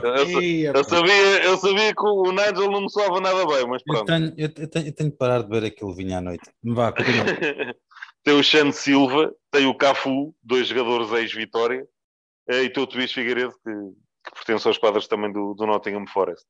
[0.73, 3.99] eu, sabia, eu sabia que o Nigel não me soava nada bem, mas pronto.
[3.99, 6.49] Eu tenho, eu, tenho, eu tenho de parar de ver aquele vinho à noite.
[6.63, 6.93] Vá,
[8.23, 11.83] tem o Xande Silva, tem o Cafu, dois jogadores ex-Vitória,
[12.49, 16.45] uh, e o Tobias Figueiredo, que, que pertence aos quadros também do, do Nottingham Forest.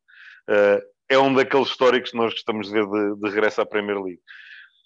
[0.47, 4.01] Uh, é um daqueles históricos que nós gostamos de ver de, de regresso à Premier
[4.01, 4.21] League.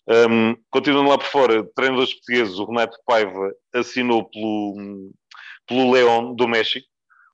[0.08, 5.12] Um, continuando lá por fora, treinadores portugueses, o Renato Paiva assinou pelo,
[5.68, 6.88] pelo León do México,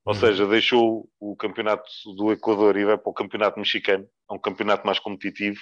[0.05, 0.19] ou uhum.
[0.19, 4.85] seja, deixou o campeonato do Equador e vai para o campeonato mexicano, é um campeonato
[4.85, 5.59] mais competitivo.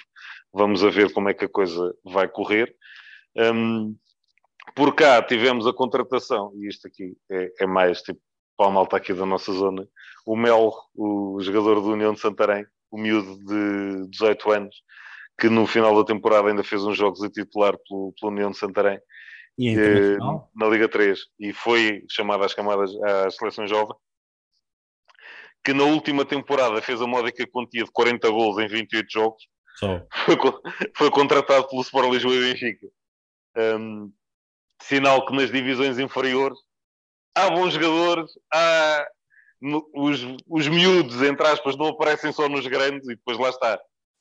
[0.52, 2.74] Vamos a ver como é que a coisa vai correr.
[3.36, 3.96] Um,
[4.74, 8.20] por cá tivemos a contratação, e isto aqui é, é mais tipo
[8.56, 9.86] para a malta aqui da nossa zona,
[10.24, 14.76] o Mel, o jogador do União de Santarém, o miúdo de 18 anos,
[15.38, 18.58] que no final da temporada ainda fez uns jogos a titular pelo, pelo União de
[18.58, 18.98] Santarém
[19.58, 20.16] eh,
[20.54, 23.96] na Liga 3 e foi chamado às camadas à seleção jovem
[25.66, 29.42] que na última temporada fez a módica quantia de 40 gols em 28 jogos.
[30.24, 30.36] Foi,
[30.96, 32.86] foi, contratado pelo Sport Lisboa e Benfica.
[33.56, 34.12] Um,
[34.80, 36.56] sinal que nas divisões inferiores
[37.34, 39.06] há bons jogadores há
[39.94, 43.80] os, os miúdos, entre aspas, não aparecem só nos grandes e depois lá está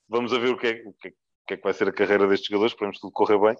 [0.09, 1.87] Vamos a ver o que, é, o, que é, o que, é, que vai ser
[1.87, 3.55] a carreira destes jogadores, esperemos que tudo correr bem.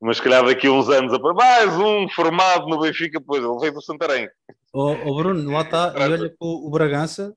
[0.00, 3.72] Mas se calhar daqui a uns anos, mais um formado no Benfica, pois ele veio
[3.72, 4.28] do Santarém.
[4.72, 7.34] O, o Bruno, lá está, e olha o, o Bragança,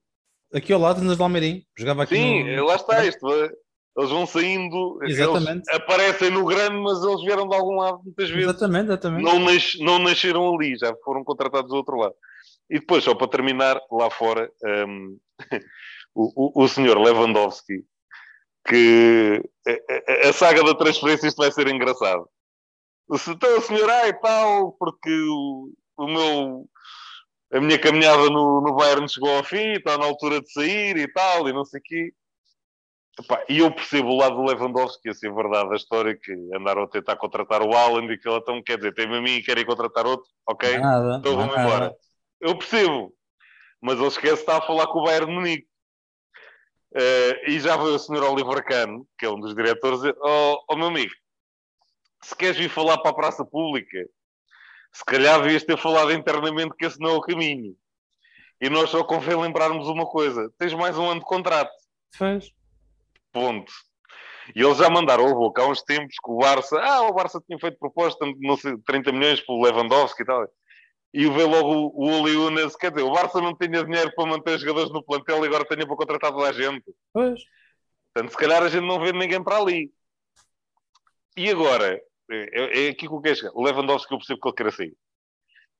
[0.54, 2.14] aqui ao lado, nas Almeirim, jogava aqui.
[2.14, 2.66] Sim, no...
[2.66, 3.26] lá está, isto,
[3.96, 5.70] eles vão saindo, exatamente.
[5.74, 8.44] aparecem no grande, mas eles vieram de algum lado muitas vezes.
[8.44, 9.24] Exatamente, exatamente.
[9.24, 12.14] Não, nas, não nasceram ali, já foram contratados do outro lado.
[12.70, 14.50] E depois, só para terminar, lá fora,
[14.88, 15.18] um,
[16.14, 17.84] o, o, o senhor Lewandowski
[18.66, 19.42] que
[20.28, 22.28] a, saga da transferência isto vai ser engraçado.
[23.10, 26.66] Então o senhor, ai tal, porque o, o meu
[27.52, 31.06] a minha caminhada no, no Bayern chegou ao fim, está na altura de sair e
[31.12, 32.12] tal, e não sei o quê.
[33.20, 36.84] Epá, e eu percebo o lado do Lewandowski, assim, a verdade, a história que andaram
[36.84, 39.42] a tentar contratar o Alan e que ele então quer dizer, tem-me a mim e
[39.42, 40.78] querem contratar outro, ok?
[40.78, 41.94] Nada, então vamos embora.
[42.40, 43.14] Eu percebo,
[43.82, 45.68] mas ele esquece de estar a falar com o Bayern Munique.
[46.94, 50.76] Uh, e já veio o senhor Oliver Cano, que é um dos diretores, oh, oh
[50.76, 51.12] meu amigo,
[52.22, 53.98] se queres vir falar para a praça pública,
[54.92, 57.74] se calhar devias ter falado internamente que esse não é o caminho.
[58.60, 61.72] E nós só convém lembrarmos uma coisa: tens mais um ano de contrato.
[62.14, 62.50] Faz.
[63.32, 63.72] Ponto.
[64.54, 67.42] E eles já mandaram o boca há uns tempos que o Barça, ah, o Barça
[67.46, 70.46] tinha feito proposta de não sei, 30 milhões pelo Lewandowski e tal
[71.12, 74.58] e vê logo o Uli Unas, quer dizer, o Barça não tinha dinheiro para manter
[74.58, 76.84] jogadores no plantel e agora tinha para contratar toda a gente.
[77.12, 77.40] Pois.
[78.12, 79.92] Portanto, se calhar a gente não vê ninguém para ali.
[81.36, 82.00] E agora,
[82.30, 83.52] é, é aqui que eu quero chegar.
[83.54, 84.96] O Lewandowski eu percebo que ele quer sair.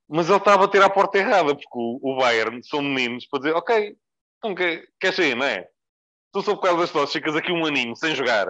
[0.09, 3.41] Mas ele está a bater à porta errada, porque o, o Bayern são meninos para
[3.41, 3.97] dizer, ok,
[4.39, 5.67] então quer, quer sair, não é?
[6.33, 8.47] Tu sou por causa das tosse, ficas aqui um aninho sem jogar,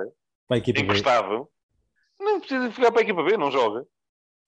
[0.82, 1.48] emprestado,
[2.18, 3.84] não precisa ficar para a equipa B, não joga.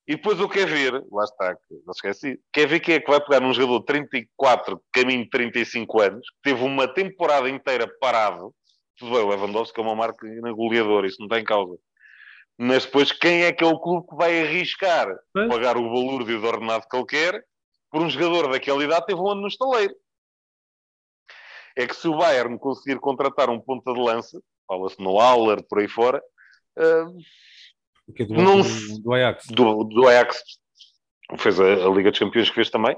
[0.07, 3.20] E depois eu quero ver, lá está, não esqueci, quer ver quem é que vai
[3.24, 8.55] pegar um jogador de 34, caminho de 35 anos, que teve uma temporada inteira parado.
[8.98, 11.76] Tudo bem, o Lewandowski é uma marca goleadora, isso não tem causa.
[12.59, 15.09] Mas depois, quem é que é o clube que vai arriscar
[15.48, 17.44] pagar o valor de ordenado que ele quer
[17.90, 19.94] por um jogador daquela idade teve um ano no estaleiro?
[21.76, 25.80] É que se o Bayern conseguir contratar um ponta de lança, fala-se no Aller, por
[25.80, 26.22] aí fora,
[26.78, 27.18] uh,
[28.09, 29.46] do, não, do, do Ajax.
[29.48, 30.42] Do, do Ajax.
[31.38, 32.96] Fez a, a, Liga dos Campeões que fez também.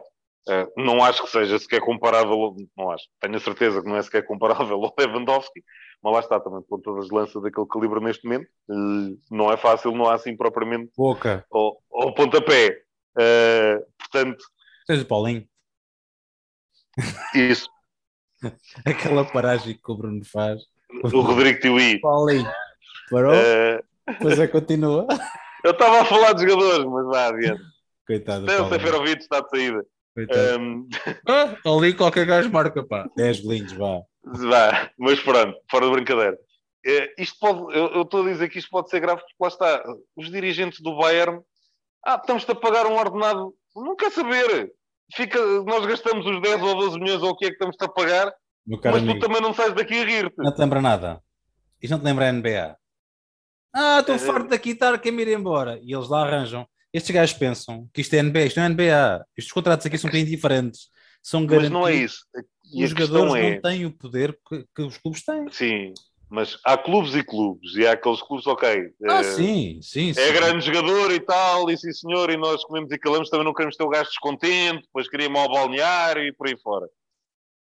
[0.48, 3.04] Uh, não acho que seja sequer comparável, não acho.
[3.20, 5.62] Tenho a certeza que não é sequer comparável ao Lewandowski,
[6.02, 8.48] mas lá está também ponta das lanças daquele calibre neste momento.
[8.68, 11.44] Uh, não é fácil, não há assim propriamente Boca.
[11.50, 12.78] ao, ao pontapé.
[13.16, 14.44] Uh, portanto.
[14.86, 15.46] Seja Paulinho.
[17.34, 17.68] Isso.
[18.84, 20.62] Aquela paragem que o Bruno faz.
[21.02, 22.00] O Rodrigo Tiwi.
[22.00, 22.48] Paulinho.
[23.10, 23.34] Parou?
[23.34, 23.82] Uh,
[24.20, 25.06] Pois é, continua.
[25.64, 27.62] Eu estava a falar de jogadores, mas vá adiante.
[28.06, 28.46] Coitado.
[28.46, 29.86] Terça-feira ouvido está de saída.
[30.58, 30.88] Um...
[31.28, 33.08] Ah, ali qualquer gajo marca, pá.
[33.16, 34.00] 10 bolinhos, vá.
[34.24, 36.38] Vá, mas pronto, fora de brincadeira.
[36.84, 39.82] É, isto pode, eu estou a dizer que isto pode ser grave porque lá está,
[40.16, 41.40] os dirigentes do Bayern,
[42.04, 44.72] ah, estamos-te a pagar um ordenado, não quer saber.
[45.14, 47.88] Fica, nós gastamos os 10 ou 12 milhões ou o que é que estamos-te a
[47.88, 48.32] pagar,
[48.66, 50.36] mas amigo, tu também não sais daqui a rir-te.
[50.38, 51.20] Não te lembra nada.
[51.82, 52.76] Isto não te lembra a NBA.
[53.78, 55.78] Ah, estou farto daqui, estar quem me ir embora.
[55.82, 56.66] E eles lá arranjam.
[56.90, 59.26] Estes gajos pensam que isto é NBA, isto não é NBA.
[59.36, 60.88] Estes contratos aqui são um bocadinho diferentes.
[61.22, 61.72] São garantidos.
[61.72, 62.20] Mas não é isso.
[62.72, 63.54] E os jogadores é...
[63.54, 65.46] não têm o poder que, que, os clubes têm.
[65.52, 65.92] Sim,
[66.30, 67.74] mas há clubes e clubes.
[67.74, 68.94] E há aqueles clubes, ok.
[69.10, 70.10] Ah, é, sim, sim.
[70.10, 70.32] É sim.
[70.32, 73.76] grande jogador e tal, e sim senhor, e nós comemos e calamos, também não queremos
[73.76, 76.88] ter o gajo descontente, depois queríamos ao balneário e por aí fora.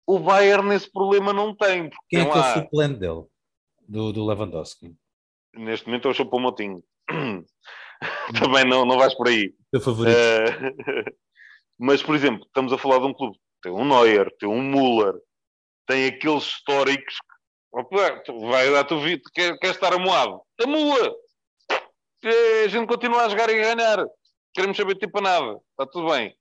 [0.06, 1.90] O Bayern esse problema não tem.
[2.08, 3.24] Quem é que é o suplente dele?
[3.86, 4.96] Do, do Lewandowski?
[5.54, 6.82] Neste momento é o Choupo-Motinho.
[8.38, 9.52] Também não, não vais por aí.
[9.70, 10.16] Teu favorito.
[10.16, 11.20] Uh,
[11.78, 15.14] Mas, por exemplo, estamos a falar de um clube, tem um Neuer, tem um Müller,
[15.86, 17.16] tem aqueles históricos
[17.70, 20.42] que vai dar tu vida, quer, quer estar amoado.
[20.62, 21.16] Amua!
[22.22, 24.04] A gente continua a jogar e a ganhar.
[24.52, 25.58] Queremos saber tipo nada.
[25.70, 26.36] Está tudo bem.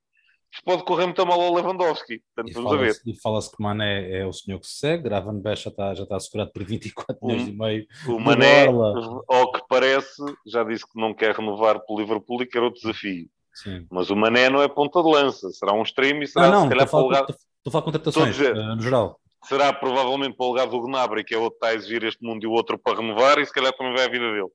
[0.52, 2.24] Isto pode correr muito mal ao Lewandowski.
[2.34, 2.96] Portanto, vamos a ver.
[3.06, 5.04] E fala-se que Mané é o senhor que se segue.
[5.04, 7.86] Gravenberch já está, já está assegurado por 24 milhões e meio.
[8.08, 12.64] O Mané, ao que parece, já disse que não quer renovar pelo Liverpool e quer
[12.64, 13.30] outro desafio.
[13.54, 13.86] Sim.
[13.92, 15.52] Mas o Mané não é ponta de lança.
[15.52, 17.22] Será um extremo e será ah, não, se calhar para o lugar...
[17.24, 17.38] Estou
[17.68, 19.20] a falar contratações, uh, no geral.
[19.44, 22.24] Será provavelmente para o lugar do Gnabry, que é outro que está a exigir este
[22.24, 24.50] mundo e o outro para renovar, e se calhar também vai a vida dele.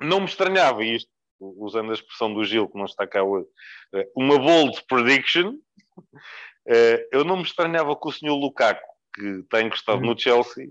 [0.00, 1.08] Não me estranhava isto,
[1.56, 3.46] usando a expressão do Gil, que não está cá hoje,
[3.94, 5.54] eh, uma bold prediction.
[6.64, 8.80] Eh, eu não me estranhava que o senhor Lukaku,
[9.16, 10.06] que está encostado hum.
[10.06, 10.70] no Chelsea,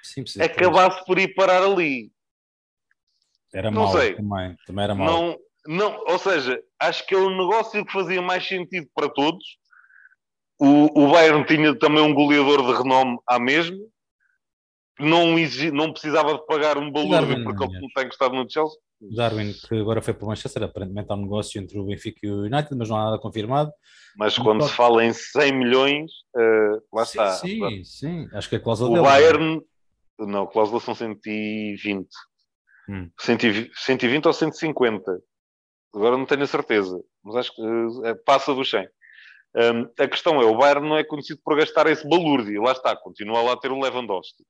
[0.00, 2.12] Sim, acabasse por ir parar ali.
[3.52, 4.14] Era não mau sei.
[4.14, 5.06] Também, também era mau.
[5.06, 9.44] Não, não, ou seja, acho que é um negócio que fazia mais sentido para todos.
[10.58, 13.78] O, o Bayern tinha também um goleador de renome à mesma.
[14.98, 18.78] Não, exigi, não precisava de pagar um balúrdio porque ele não tem encostado no Chelsea.
[19.00, 22.30] Darwin, que agora foi para o Manchester, aparentemente há um negócio entre o Benfica e
[22.30, 23.72] o United, mas não há nada confirmado.
[24.16, 27.30] Mas quando se fala em 100 milhões, uh, lá sim, está.
[27.32, 29.06] Sim, sim, acho que a cláusula o dele.
[29.06, 29.62] Bayern,
[30.18, 32.08] não, a cláusula são 120.
[32.88, 33.10] Hum.
[33.18, 35.20] 120, 120 ou 150.
[35.94, 38.88] Agora não tenho a certeza, mas acho que uh, passa do 100.
[39.56, 42.96] Um, a questão é, o Bayern não é conhecido por gastar esse balúrdio, lá está,
[42.96, 44.42] continua lá a ter o Lewandowski.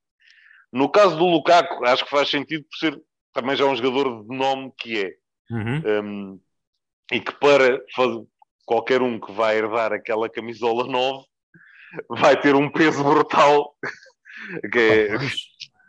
[0.74, 3.00] No caso do Lukaku, acho que faz sentido por ser
[3.32, 5.14] também já um jogador de nome que é.
[5.48, 5.82] Uhum.
[5.86, 6.40] Um,
[7.12, 8.24] e que para fazer,
[8.66, 11.24] qualquer um que vai herdar aquela camisola 9
[12.08, 13.76] vai ter um peso brutal.
[14.72, 15.16] que é,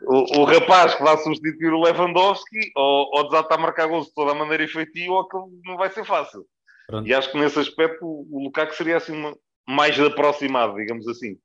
[0.04, 4.14] o, o, rapaz que vai substituir o Lewandowski ou, ou desata a marcar gols de
[4.14, 6.46] toda a maneira efetiva ou que não vai ser fácil.
[6.86, 7.08] Pronto.
[7.08, 9.36] E acho que nesse aspecto o, o Lukaku seria assim uma,
[9.68, 11.40] mais aproximado, digamos assim.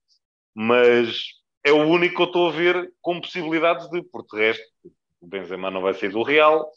[0.55, 4.65] Mas é o único que eu estou a ver com possibilidades de, por de resto,
[5.21, 6.71] o Benzema não vai sair do Real.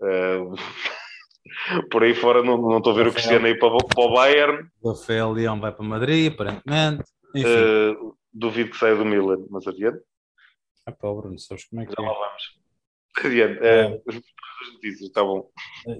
[0.00, 0.54] Uh,
[1.90, 4.14] por aí fora não, não estou a ver Rafael, o Cristiano aí para, para o
[4.14, 4.68] Bayern.
[4.84, 7.04] Rafael Leão vai para Madrid, aparentemente.
[7.34, 10.00] Uh, duvido que saia do Milan, mas adiante.
[10.86, 12.06] Ah, pá, Bruno, sabes como é que Já é?
[12.06, 12.60] lá vamos.
[13.24, 13.58] Adiante.
[13.60, 13.88] É.
[13.88, 15.50] Uh, as notícias, está bom.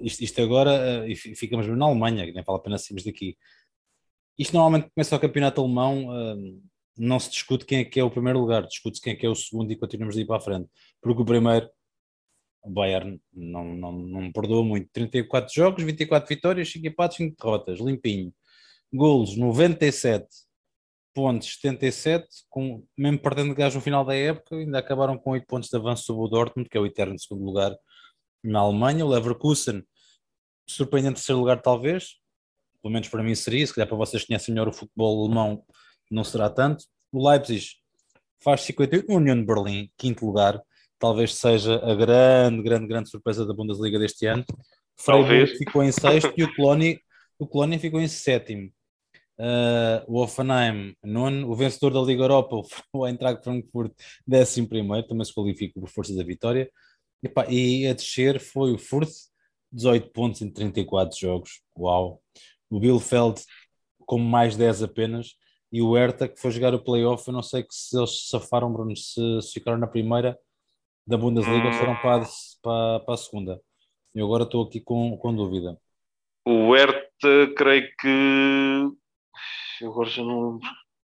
[0.01, 3.37] Isto, isto agora, e ficamos na Alemanha, que nem vale a pena sairmos daqui.
[4.37, 6.07] Isto normalmente começa o campeonato alemão
[6.97, 9.29] não se discute quem é que é o primeiro lugar, discute-se quem é que é
[9.29, 10.69] o segundo e continuamos a ir para a frente.
[11.01, 11.69] Porque o primeiro,
[12.63, 14.89] o Bayern, não, não, não perdoa muito.
[14.91, 18.33] 34 jogos, 24 vitórias, 5 empates, 5 derrotas, limpinho.
[18.93, 20.27] Golos, 97
[21.13, 25.69] pontos, 77, com, mesmo perdendo gás no final da época, ainda acabaram com 8 pontos
[25.69, 27.75] de avanço sobre o Dortmund, que é o eterno segundo lugar
[28.43, 29.05] na Alemanha.
[29.05, 29.83] O Leverkusen,
[30.67, 32.21] surpreendente terceiro lugar talvez,
[32.81, 35.63] pelo menos para mim seria, se calhar para vocês conhecem melhor o futebol alemão,
[36.11, 36.85] não será tanto.
[37.11, 37.65] O Leipzig
[38.43, 40.61] faz 58, o Union de Berlim, quinto lugar,
[40.99, 44.45] talvez seja a grande, grande, grande surpresa da Bundesliga deste ano.
[44.97, 46.99] Freiburg ficou em sexto e o Colónia,
[47.39, 48.71] o Colónia ficou em sétimo.
[49.39, 52.55] Uh, o Offenheim, nono, o vencedor da Liga Europa,
[52.93, 53.91] o Eintracht Frankfurt,
[54.27, 56.69] décimo primeiro, também se qualifica por força da vitória.
[57.23, 59.13] E, pá, e a descer foi o Furth,
[59.71, 61.61] 18 pontos em 34 jogos.
[61.77, 62.21] Uau!
[62.69, 63.41] O Bielefeld
[64.05, 65.35] com mais 10 apenas
[65.71, 68.71] e o Hertha que foi jogar o playoff, eu não sei que se eles safaram,
[68.71, 70.37] Bruno, se, se ficaram na primeira
[71.07, 72.25] da Bundesliga ou foram para,
[72.61, 73.61] para, para a segunda.
[74.13, 75.77] Eu agora estou aqui com, com dúvida.
[76.45, 78.91] O Hertha, creio que.
[79.81, 80.59] Eu agora já não.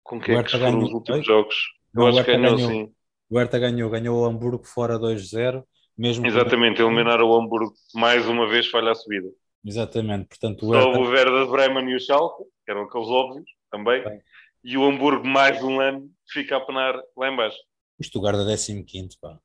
[0.02, 1.56] Com quem é que foram os últimos jogos?
[1.94, 2.92] Eu acho que ganhou, ganhou sim.
[3.30, 5.64] O Hertha ganhou, ganhou o Hamburgo fora 2-0.
[5.96, 9.28] Mesmo Exatamente, eliminar o Hamburgo mais uma vez falha a subida.
[9.64, 10.94] Exatamente, portanto o Hertha...
[10.94, 14.02] Só o Werder Bremen e o Schalke, que eram aqueles óbvios também.
[14.02, 14.20] Bem
[14.62, 17.58] e o Hamburgo mais um ano fica a penar lá embaixo.
[17.98, 19.38] O Stuttgart é 15 pá.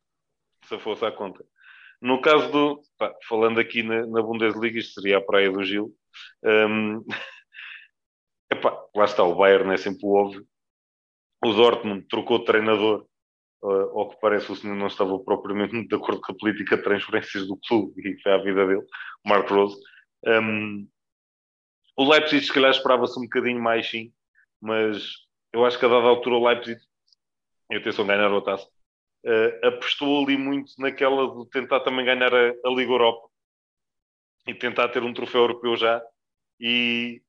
[0.68, 1.45] Se fosse à conta.
[2.01, 5.93] No caso do, pá, falando aqui na, na, Bundesliga, isto seria a praia do Gil.
[6.43, 7.03] Um,
[8.51, 10.45] epá, lá está, o Bayern é sempre o óbvio.
[11.43, 13.05] O Dortmund trocou de treinador,
[13.63, 16.78] uh, ao que parece o senhor não estava propriamente muito de acordo com a política
[16.78, 18.86] de transferências do clube e foi a vida dele,
[19.26, 19.78] o Mark Rose.
[20.26, 20.88] Um,
[21.97, 24.11] o Leipzig, se calhar, esperava-se um bocadinho mais, sim,
[24.66, 25.13] mas
[25.53, 26.82] eu acho que a dada altura o Leipzig,
[27.72, 28.68] e atenção, ganhar o taça,
[29.26, 33.30] uh, apostou ali muito naquela de tentar também ganhar a, a, Liga Europa
[34.47, 36.01] e tentar ter um troféu europeu já
[36.59, 37.22] e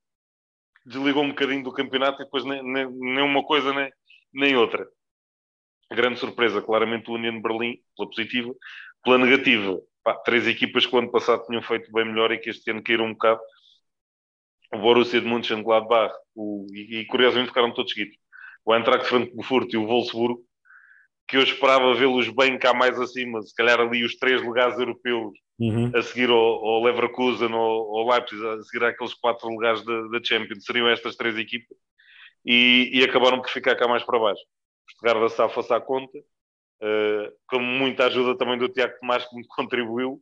[0.85, 3.93] desligou um bocadinho do campeonato e depois nem, nem, nem uma coisa nem,
[4.33, 4.87] nem outra.
[5.93, 8.53] Grande surpresa, claramente o União Berlim, pela positiva,
[9.05, 9.79] pela negativa.
[10.03, 12.83] Pá, três equipas que o ano passado tinham feito bem melhor e que este ano
[12.83, 13.41] caíram um bocado
[14.73, 18.17] o Borussia de Mönchengladbach o, e, e curiosamente ficaram todos seguidos.
[18.65, 20.43] O Eintracht Frankfurt e o Wolfsburgo,
[21.29, 25.33] que eu esperava vê-los bem cá mais acima, se calhar ali os três lugares europeus,
[25.59, 25.91] uhum.
[25.95, 30.65] a seguir ao, ao Leverkusen ou ao Leipzig, a seguir àqueles quatro lugares da Champions,
[30.65, 31.77] seriam estas três equipas,
[32.45, 34.43] e, e, acabaram por ficar cá mais para baixo.
[34.89, 39.45] Estudar da SAF à conta, uh, com muita ajuda também do Tiago Tomás, que me
[39.51, 40.21] contribuiu.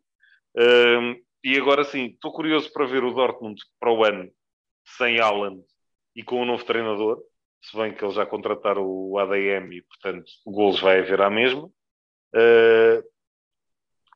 [0.56, 1.14] Uh,
[1.44, 4.30] e agora sim, estou curioso para ver o Dortmund para o ano,
[4.96, 5.58] sem Alan
[6.16, 7.22] e com o novo treinador
[7.64, 11.30] se bem que eles já contrataram o ADM e, portanto, o golos vai haver à
[11.30, 11.66] mesma.
[12.34, 13.02] Uh,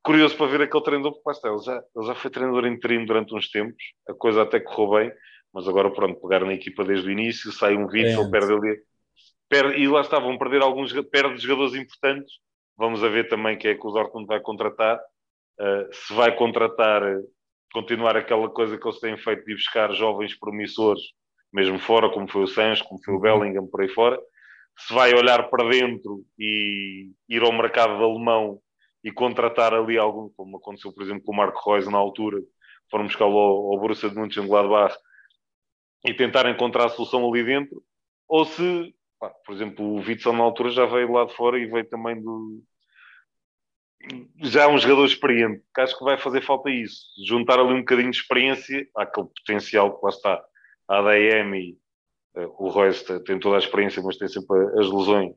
[0.02, 3.34] curioso para ver aquele treinador, porque está, ele, já, ele já foi treinador interino durante
[3.34, 5.12] uns tempos, a coisa até correu bem,
[5.52, 8.82] mas agora, pronto, pegar na equipa desde o início, sai um vídeo, ele perde ali.
[9.48, 12.34] Perde, e lá está, vão perder alguns, perde jogadores importantes.
[12.76, 15.00] Vamos a ver também quem é que o Dortmund vai contratar.
[15.60, 17.02] Uh, se vai contratar,
[17.72, 21.02] continuar aquela coisa que eles têm feito de buscar jovens promissores
[21.52, 24.20] mesmo fora, como foi o Sancho, como foi o Bellingham, por aí fora,
[24.78, 28.60] se vai olhar para dentro e ir ao mercado alemão
[29.02, 32.38] e contratar ali algum, como aconteceu, por exemplo, com o Marco Reus na altura,
[32.90, 34.96] foram buscá-lo ao, ao Borussia de Mönchengladbach
[36.06, 37.82] e tentar encontrar a solução ali dentro,
[38.28, 41.66] ou se, pá, por exemplo, o Witzel na altura já veio lá de fora e
[41.66, 42.62] veio também do...
[44.42, 48.10] Já um jogador experiente, que acho que vai fazer falta isso, juntar ali um bocadinho
[48.10, 50.44] de experiência àquele potencial que lá está
[50.88, 51.78] a ADM e
[52.36, 55.32] uh, o Royce tem toda a experiência, mas tem sempre as lesões.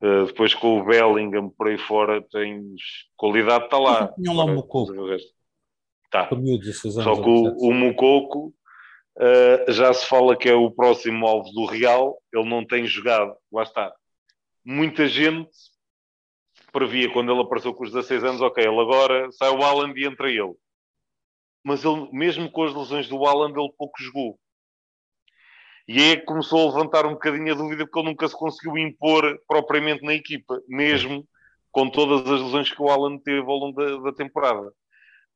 [0.00, 2.80] Uh, depois com o Bellingham por aí fora tens
[3.16, 4.08] qualidade, está lá.
[4.14, 4.92] Tinham lá o Mococo.
[6.10, 6.28] Tá.
[7.02, 8.54] Só que o, o Mococo
[9.18, 13.36] uh, já se fala que é o próximo alvo do Real, ele não tem jogado,
[13.52, 13.92] lá está.
[14.64, 15.50] Muita gente
[16.72, 20.06] previa quando ele apareceu com os 16 anos, ok, ele agora sai o Alan e
[20.06, 20.54] entra ele.
[21.64, 24.38] Mas ele, mesmo com as lesões do Alan, ele pouco jogou.
[25.88, 28.76] E aí é começou a levantar um bocadinho a dúvida porque ele nunca se conseguiu
[28.76, 31.26] impor propriamente na equipa, mesmo
[31.72, 34.70] com todas as lesões que o Alan teve ao longo da, da temporada.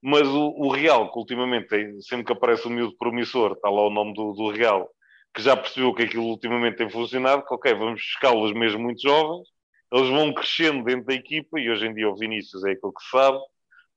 [0.02, 3.86] Mas o, o, Real, que ultimamente, tem, sempre que aparece o miúdo promissor, está lá
[3.86, 4.90] o nome do, do Real,
[5.34, 9.48] que já percebeu que aquilo ultimamente tem funcionado, que ok, vamos buscá-los mesmo muito jovens,
[9.93, 13.05] eles vão crescendo dentro da equipa, e hoje em dia o Vinícius é aquilo que
[13.11, 13.38] sabe,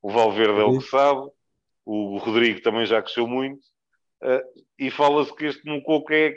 [0.01, 1.29] o Valverde é o que sabe,
[1.85, 3.61] o Rodrigo também já cresceu muito,
[4.21, 6.35] uh, e fala-se que este Mococo é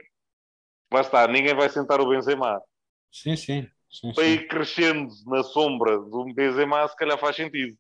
[0.93, 2.63] lá está, ninguém vai sentar o Benzema.
[3.11, 3.69] Sim, sim.
[3.91, 7.77] sim para ir crescendo na sombra do Benzema, se calhar faz sentido.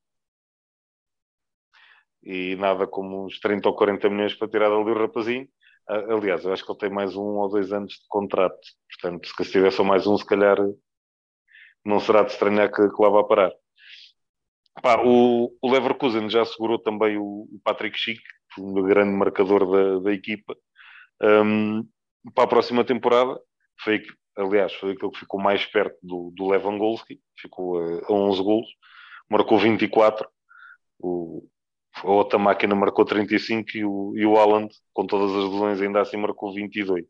[2.22, 5.48] E nada como uns 30 ou 40 milhões para tirar dali o rapazinho.
[5.86, 8.58] Aliás, eu acho que ele tem mais um ou dois anos de contrato.
[8.90, 10.58] Portanto, se tiver só mais um, se calhar
[11.88, 13.50] não será de estranhar que, que lá vá parar.
[14.82, 18.22] Pá, o, o, Leverkusen já segurou também o, o Patrick Schick,
[18.58, 20.56] um grande marcador da, da equipa.
[21.20, 21.88] Um,
[22.34, 23.40] para a próxima temporada,
[23.80, 24.02] foi,
[24.36, 28.68] aliás, foi aquele que ficou mais perto do, do Lewandowski, ficou a, a 11 golos,
[29.28, 30.28] marcou 24,
[31.00, 31.48] o,
[32.04, 36.02] a outra máquina marcou 35 e o, e o Haaland, com todas as lesões, ainda
[36.02, 37.04] assim marcou 22.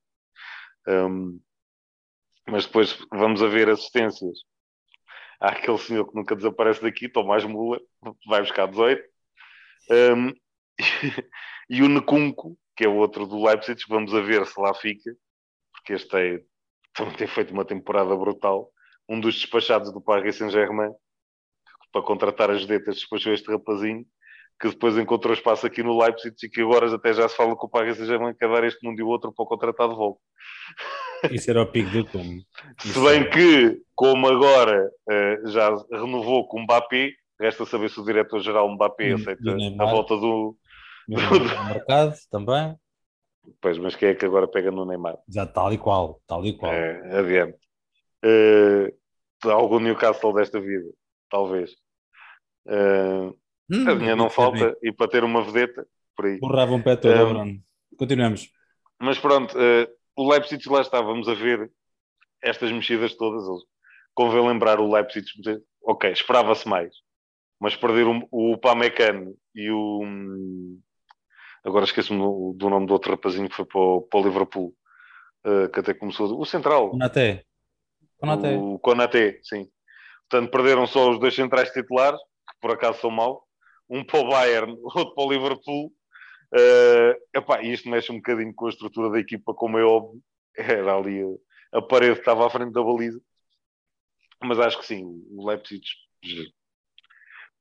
[0.86, 1.38] Um,
[2.48, 4.38] mas depois vamos a ver assistências.
[5.40, 7.80] Há aquele senhor que nunca desaparece daqui, Tomás Mula,
[8.26, 9.02] vai buscar 18.
[9.90, 10.32] Um,
[11.70, 15.14] e o Necunco, que é o outro do Leipzig, vamos a ver se lá fica,
[15.72, 16.42] porque este é,
[16.92, 18.70] também tem feito uma temporada brutal.
[19.08, 20.92] Um dos despachados do Paris Saint-Germain,
[21.92, 24.04] para contratar as detas, despachou este rapazinho,
[24.60, 27.66] que depois encontrou espaço aqui no Leipzig e que agora até já se fala com
[27.66, 30.20] o Paris Saint-Germain quer dar este mundo e o outro para contratar de volta.
[31.30, 32.42] Isso era o pico do túmulo.
[32.78, 38.04] Se bem que, como agora uh, já renovou com o Mbappé, resta saber se o
[38.04, 40.56] diretor-geral Mbappé aceita a volta do,
[41.08, 42.76] no mercado também.
[43.60, 45.16] Pois, mas quem é que agora pega no Neymar?
[45.28, 46.72] Já tal e qual, tal e qual.
[46.72, 47.58] É, adiante.
[48.24, 50.90] Uh, algum Newcastle desta vida,
[51.30, 51.72] talvez.
[52.66, 53.34] Uh,
[53.70, 56.38] hum, a minha não falta, e para ter uma vedeta, por aí.
[56.38, 57.60] Borrava um pé todo, uh, Bruno.
[57.96, 58.50] Continuamos.
[59.00, 61.70] Mas pronto, uh, o Leipzig lá está, vamos a ver
[62.42, 63.44] estas mexidas todas.
[64.14, 65.26] Convém lembrar o Leipzig,
[65.82, 66.92] ok, esperava-se mais,
[67.60, 70.02] mas perder o, o Pamecano e o,
[71.64, 74.74] agora esqueço-me do, do, nome do outro rapazinho que foi para o, para o Liverpool,
[75.46, 76.90] uh, que até começou, o Central.
[76.90, 77.44] Conaté.
[78.18, 78.56] Conaté.
[78.56, 79.68] O Conaté, sim.
[80.28, 83.47] Portanto, perderam só os dois centrais titulares, que por acaso são mau,
[83.88, 85.92] um para o Bayern, outro para o Liverpool.
[86.54, 90.22] Uh, epá, isto mexe um bocadinho com a estrutura da equipa, como é óbvio.
[90.56, 91.22] Era ali
[91.72, 93.20] a, a parede que estava à frente da baliza.
[94.42, 95.82] Mas acho que sim, o Leipzig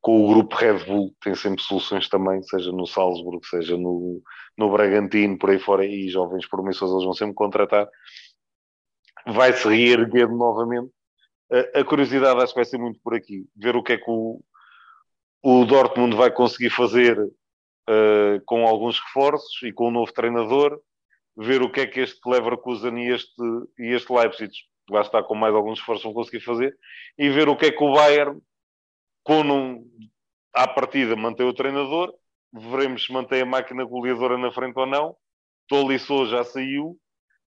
[0.02, 4.22] com o grupo Red Bull, tem sempre soluções também, seja no Salzburgo, seja no,
[4.58, 7.90] no Bragantino, por aí fora, e jovens promissores eles vão sempre contratar.
[9.26, 10.90] Vai se reerguer novamente.
[11.52, 14.10] A, a curiosidade acho que vai ser muito por aqui, ver o que é que
[14.10, 14.42] o,
[15.44, 20.80] o Dortmund vai conseguir fazer uh, com alguns reforços e com o um novo treinador,
[21.36, 23.42] ver o que é que este Leverkusen e este,
[23.80, 24.52] e este Leipzig,
[24.90, 26.76] lá está com mais alguns esforços, vão conseguir fazer,
[27.18, 28.42] e ver o que é que o Bayern,
[29.24, 29.90] com um,
[30.54, 32.14] à partida, mantém o treinador,
[32.54, 35.16] veremos se mantém a máquina goleadora na frente ou não.
[35.68, 36.98] Tolisso já saiu,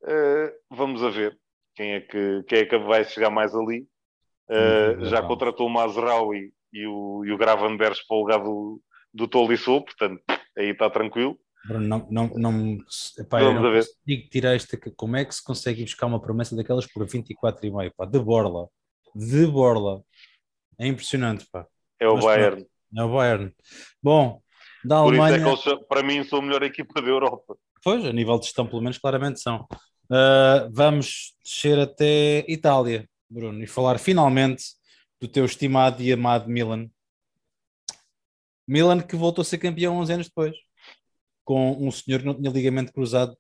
[0.04, 1.38] uh, vamos a ver
[1.76, 3.88] quem é que, quem é que vai chegar mais ali.
[4.50, 8.82] Uh, já contratou o Mazraoui e o, e o Gravenbergs para o lugar do,
[9.14, 10.22] do Tolisso, portanto,
[10.58, 11.38] aí está tranquilo.
[11.66, 12.78] Não, não, não,
[13.20, 14.78] epá, Vamos não consigo tirar esta.
[14.96, 17.92] Como é que se consegue buscar uma promessa daquelas por 24,5?
[17.96, 18.68] Pá, de borla,
[19.14, 20.02] de borla,
[20.80, 21.46] é impressionante.
[21.52, 21.68] Pá.
[22.00, 22.66] É o Mas, Bayern.
[22.98, 23.54] É o Bayern.
[24.02, 24.42] Bom,
[24.84, 25.54] da por Alemanha.
[25.54, 27.56] Isso é que para mim, são a melhor equipa da Europa.
[27.84, 29.68] Pois, a nível de gestão, pelo menos, claramente são.
[30.10, 34.64] Uh, vamos descer até Itália, Bruno, e falar finalmente
[35.22, 36.90] do teu estimado e amado Milan.
[38.68, 40.56] Milan que voltou a ser campeão 11 anos depois,
[41.46, 43.38] com um senhor que não tinha ligamento cruzado,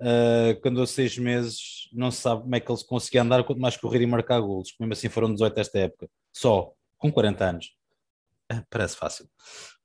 [0.00, 3.60] uh, quando há seis meses não se sabe como é que ele conseguia andar, quanto
[3.60, 7.74] mais correr e marcar golos, mesmo assim foram 18 esta época, só, com 40 anos.
[8.52, 9.26] Uh, parece fácil.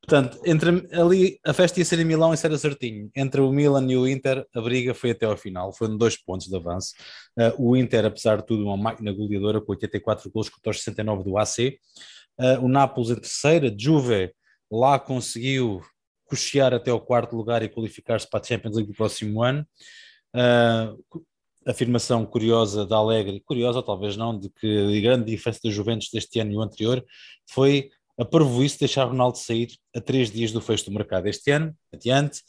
[0.09, 3.11] Portanto, entre ali a festa ia ser em Milão e era certinho.
[3.13, 6.47] Entre o Milan e o Inter, a briga foi até ao final, foram dois pontos
[6.47, 6.93] de avanço.
[7.37, 11.25] Uh, o Inter, apesar de tudo, uma máquina goleadora com 84 gols contra os 69
[11.25, 11.77] do AC.
[12.39, 14.31] Uh, o Nápoles em terceira, Juve
[14.71, 15.81] lá conseguiu
[16.23, 19.67] cochear até o quarto lugar e qualificar-se para a Champions League do próximo ano.
[20.33, 21.21] Uh,
[21.67, 26.39] afirmação curiosa da Alegre, curiosa talvez não, de que a grande diferença da Juventus deste
[26.39, 27.03] ano e o anterior
[27.45, 31.73] foi a parvoíce deixar Ronaldo sair a três dias do fecho do mercado este ano,
[31.93, 32.41] adiante.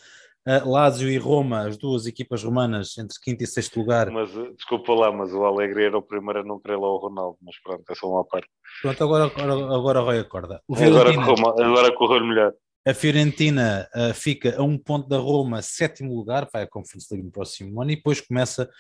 [0.47, 4.11] Uh, Lazio e Roma, as duas equipas romanas, entre quinto e sexto lugar.
[4.11, 6.97] Mas, eh, desculpa lá, mas o Alegre era o primeiro a não querer lá o
[6.97, 8.49] Ronaldo, mas pronto, é só uma parte.
[8.81, 10.63] Pronto, agora, agora, agora Roy acorda.
[10.71, 12.55] agora, correu, agora correu melhor.
[12.87, 17.27] A Fiorentina uh, fica a um ponto da Roma, sétimo lugar, vai à Conference League
[17.27, 18.71] no próximo ano, e depois começa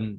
[0.00, 0.18] um,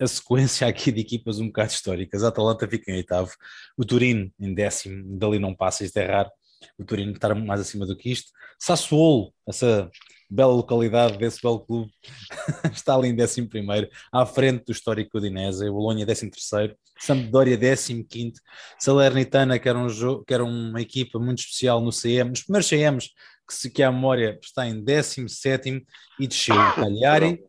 [0.00, 2.24] a sequência aqui de equipas um bocado históricas.
[2.24, 3.32] A Atalanta fica em oitavo,
[3.76, 6.30] o Turino em décimo, dali não passa, isto é raro.
[6.78, 8.30] O Turino estar mais acima do que isto.
[8.58, 9.90] Sassuolo, essa
[10.32, 11.90] bela localidade desse belo clube,
[12.72, 18.04] está ali em décimo primeiro, à frente do histórico Udinese, Bolonha décimo terceiro, Sampdoria décimo
[18.04, 18.40] quinto,
[18.78, 22.68] Salernitana, que era, um jogo, que era uma equipa muito especial no CM, nos primeiros
[22.68, 23.10] CMs,
[23.46, 25.82] que, se, que a memória está em décimo sétimo,
[26.18, 27.42] e desceu o Cagliari,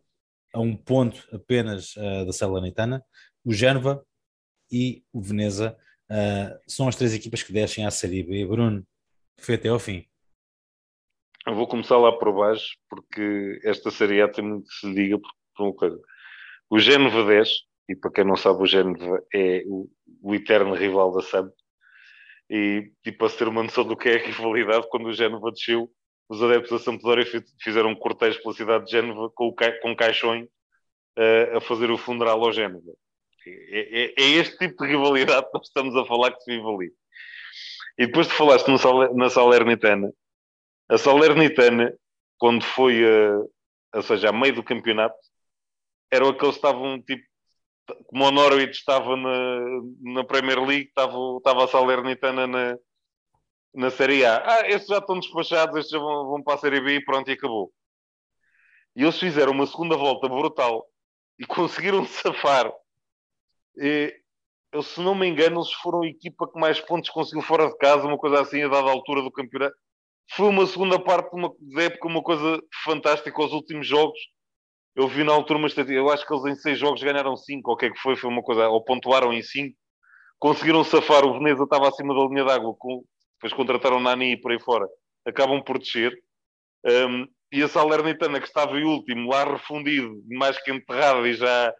[0.54, 3.04] a um ponto apenas uh, da Salernitana,
[3.44, 4.06] o Génova
[4.70, 5.76] e o Veneza
[6.10, 8.46] uh, são as três equipas que descem à Série B.
[8.46, 8.86] Bruno,
[9.38, 10.06] foi até ao fim.
[11.46, 15.18] Eu vou começar lá por baixo, porque esta Série A tem muito que se diga
[15.18, 16.00] por, por uma coisa.
[16.70, 17.50] O Génova 10,
[17.90, 19.90] e para quem não sabe, o Génova é o,
[20.22, 21.50] o eterno rival da SAM,
[22.48, 25.50] e, e para se ter uma noção do que é a rivalidade, quando o Génova
[25.50, 25.90] desceu,
[26.28, 27.24] os adeptos da Sampdoria
[27.62, 30.46] fizeram um cortejo pela cidade de Génova com, ca com caixões
[31.18, 32.92] uh, a fazer o funeral ao Génova.
[33.46, 36.66] É, é, é, este tipo de rivalidade que nós estamos a falar que se vive
[36.66, 36.92] ali.
[37.98, 40.10] E depois de falaste no, na Salernitana,
[40.88, 41.94] a Salernitana,
[42.38, 45.16] quando foi, a, ou seja, a meio do campeonato,
[46.10, 47.22] eram aqueles que estavam tipo,
[48.06, 49.60] como o Norwich estava na,
[50.00, 52.78] na Premier League, estava, estava a Salernitana na,
[53.74, 54.42] na Série A.
[54.44, 57.28] Ah, estes já estão despachados, estes já vão, vão para a Série B e pronto,
[57.28, 57.72] e acabou.
[58.96, 60.86] E eles fizeram uma segunda volta brutal
[61.38, 62.72] e conseguiram safar.
[63.76, 64.14] E,
[64.72, 67.76] eu, se não me engano, eles foram a equipa que mais pontos conseguiu fora de
[67.78, 69.74] casa, uma coisa assim, a dada altura do campeonato.
[70.30, 74.18] Foi uma segunda parte de uma de época, uma coisa fantástica aos últimos jogos.
[74.96, 77.70] Eu vi na altura uma estatística, eu acho que eles em seis jogos ganharam cinco,
[77.70, 79.76] ou o que é que foi, foi uma coisa, ou pontuaram em cinco.
[80.38, 83.04] Conseguiram safar, o Veneza estava acima da linha d'água, com,
[83.44, 84.88] depois contrataram Nani e por aí fora,
[85.26, 86.18] acabam por descer.
[86.82, 91.74] Um, e a Salernitana, que estava em último, lá refundido, mais que enterrado e já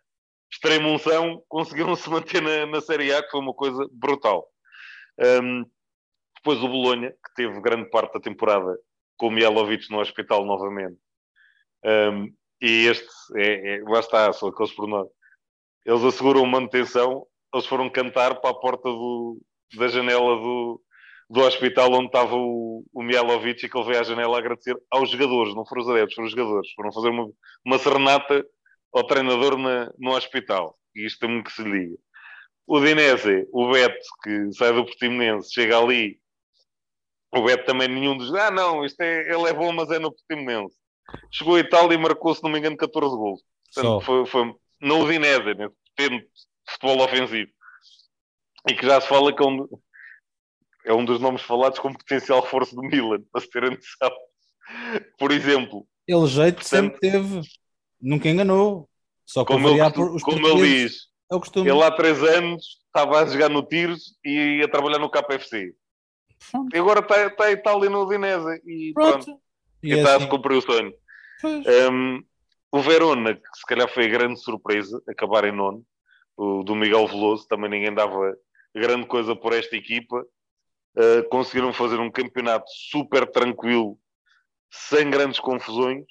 [0.53, 4.47] extrema unção, conseguiram se manter na, na Série A, que foi uma coisa brutal.
[5.19, 5.65] Um,
[6.37, 8.79] depois o Bolonha, que teve grande parte da temporada
[9.17, 10.99] com o Mielovic no hospital novamente.
[11.83, 15.11] Um, e este, é, é, lá está, são aqueles pormenores.
[15.87, 19.41] Eles asseguram manutenção, eles foram cantar para a porta do,
[19.77, 20.81] da janela do,
[21.35, 25.11] do hospital onde estava o, o Mielovic e que ele veio à janela agradecer aos
[25.11, 26.73] jogadores, não foram os adeptos, foram os jogadores.
[26.77, 27.29] Foram fazer uma,
[27.67, 28.47] uma serenata
[28.93, 30.79] ao treinador na, no hospital.
[30.95, 31.97] E isto é muito que se liga.
[32.69, 36.21] O Dinese, o Beto, que sai do Portimonense, chega ali.
[37.35, 38.33] O Beto também nenhum dos.
[38.33, 40.77] Ah, não, isto é, ele é bom, mas é no Portimonense.
[41.33, 43.41] Chegou a Itália e marcou, se não me engano, 14 gols.
[43.75, 45.69] Portanto, foi, foi no Udinese, né?
[45.97, 46.23] tendo
[46.71, 47.51] futebol ofensivo.
[48.71, 49.67] E que já se fala que é um,
[50.85, 54.17] é um dos nomes falados como potencial reforço do Milan, para se terem noção.
[55.19, 55.87] Por exemplo.
[56.07, 57.41] Ele jeito portanto, sempre teve,
[58.01, 58.89] nunca enganou.
[59.25, 63.49] Só como, ele, por, como ele diz, é ele há três anos estava a jogar
[63.49, 65.75] no Tiros e a trabalhar no KFC.
[66.51, 66.77] Pronto.
[66.77, 69.25] E agora está, está em Itália no Udinese e pronto.
[69.25, 69.41] pronto.
[69.83, 70.27] E, e está assim.
[70.27, 70.93] a cumprir o sonho.
[71.91, 72.23] Um,
[72.71, 75.85] o Verona, que se calhar foi a grande surpresa, acabar em nono,
[76.37, 78.37] o do Miguel Veloso, também ninguém dava
[78.75, 80.25] grande coisa por esta equipa.
[80.97, 83.99] Uh, conseguiram fazer um campeonato super tranquilo,
[84.71, 86.05] sem grandes confusões.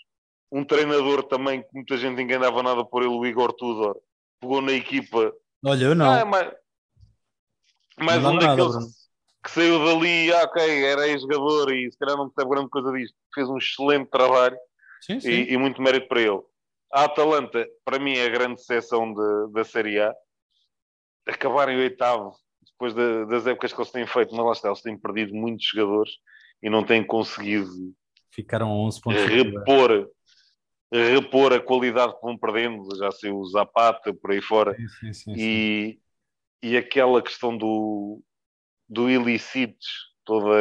[0.51, 3.97] Um treinador também que muita gente ninguém dava nada por ele, o Igor Tudor,
[4.39, 5.33] pegou na equipa.
[5.65, 6.11] Olha, eu não.
[6.11, 6.51] Ah, mais,
[7.97, 8.85] mais não um daqueles nada,
[9.43, 13.15] que saiu dali, ah, ok, era ex-jogador e se calhar não percebe grande coisa disto.
[13.33, 14.57] Fez um excelente trabalho
[15.01, 15.29] sim, sim.
[15.29, 16.41] E, e, muito mérito para ele.
[16.91, 20.13] A Atalanta, para mim, é a grande de, da Série A.
[21.27, 22.35] Acabar em oitavo
[22.73, 25.65] depois de, das épocas que eles têm feito, mas lá está, eles têm perdido muitos
[25.65, 26.11] jogadores
[26.61, 27.93] e não têm conseguido
[28.33, 30.09] ficaram 11 pontos repor,
[30.91, 34.75] repor a qualidade que vão perdendo, já sei o Zapata por aí fora.
[34.75, 35.99] Sim, sim, sim, e,
[36.63, 38.21] e aquela questão do,
[38.89, 39.87] do ilicites,
[40.25, 40.57] toda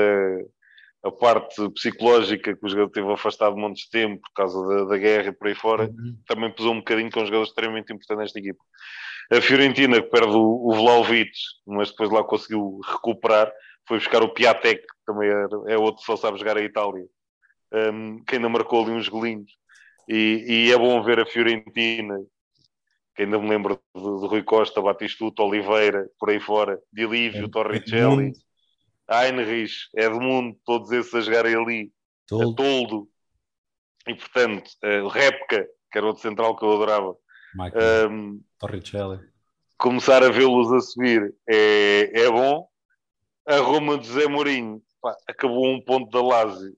[1.04, 4.84] a parte psicológica que o jogador teve afastado um monte de tempo por causa da,
[4.84, 6.16] da guerra e por aí fora, uhum.
[6.26, 8.62] também pesou um bocadinho com um jogador extremamente importante nesta equipa.
[9.32, 11.32] A Fiorentina, que perde o, o Vlaovic,
[11.66, 13.52] mas depois lá conseguiu recuperar,
[13.86, 17.04] foi buscar o Piatek, que também é, é outro que só sabe jogar a Itália,
[17.92, 19.50] um, que ainda marcou ali uns golinhos.
[20.08, 22.18] E, e, é bom ver a Fiorentina,
[23.14, 27.48] que ainda me lembro de, de Rui Costa, Batistuto, Oliveira, por aí fora, Dilívio, é,
[27.48, 28.32] Torricelli, é
[29.12, 31.92] Heinrich, Edmundo, todos esses a jogarem ali,
[32.26, 32.54] Toldo.
[32.54, 33.08] Toldo.
[34.08, 37.16] E portanto, uh, Repka, que era outro central que eu adorava,
[38.10, 39.20] um, Torricelli.
[39.76, 42.66] Começar a vê-los a subir é, é bom.
[43.46, 46.76] A Roma de José Mourinho pá, acabou um ponto da Lazio.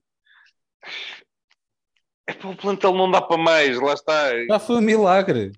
[2.27, 4.45] É para o plantel não dá para mais, lá está.
[4.47, 5.51] Já foi um milagre.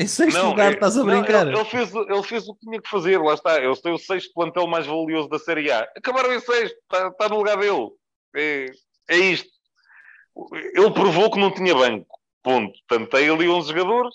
[0.00, 1.44] Em sexto não, lugar, é, estás a brincar.
[1.44, 3.62] Não, ele, ele, fez, ele fez o que tinha que fazer, lá está.
[3.62, 5.80] Ele tem o sexto plantel mais valioso da Série A.
[5.94, 7.90] Acabaram em sexto, está, está no lugar dele.
[8.34, 8.66] É,
[9.10, 9.50] é isto.
[10.74, 12.18] Ele provou que não tinha banco.
[12.42, 12.72] Ponto.
[12.88, 14.14] Portanto, tem ali 11 jogadores,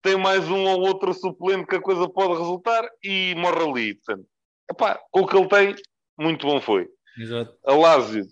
[0.00, 3.94] tem mais um ou outro suplente que a coisa pode resultar e morre ali.
[3.94, 4.28] Portanto,
[4.70, 5.74] epá, com o que ele tem,
[6.16, 6.88] muito bom foi.
[7.18, 7.52] Exato.
[7.66, 8.24] A Lásio,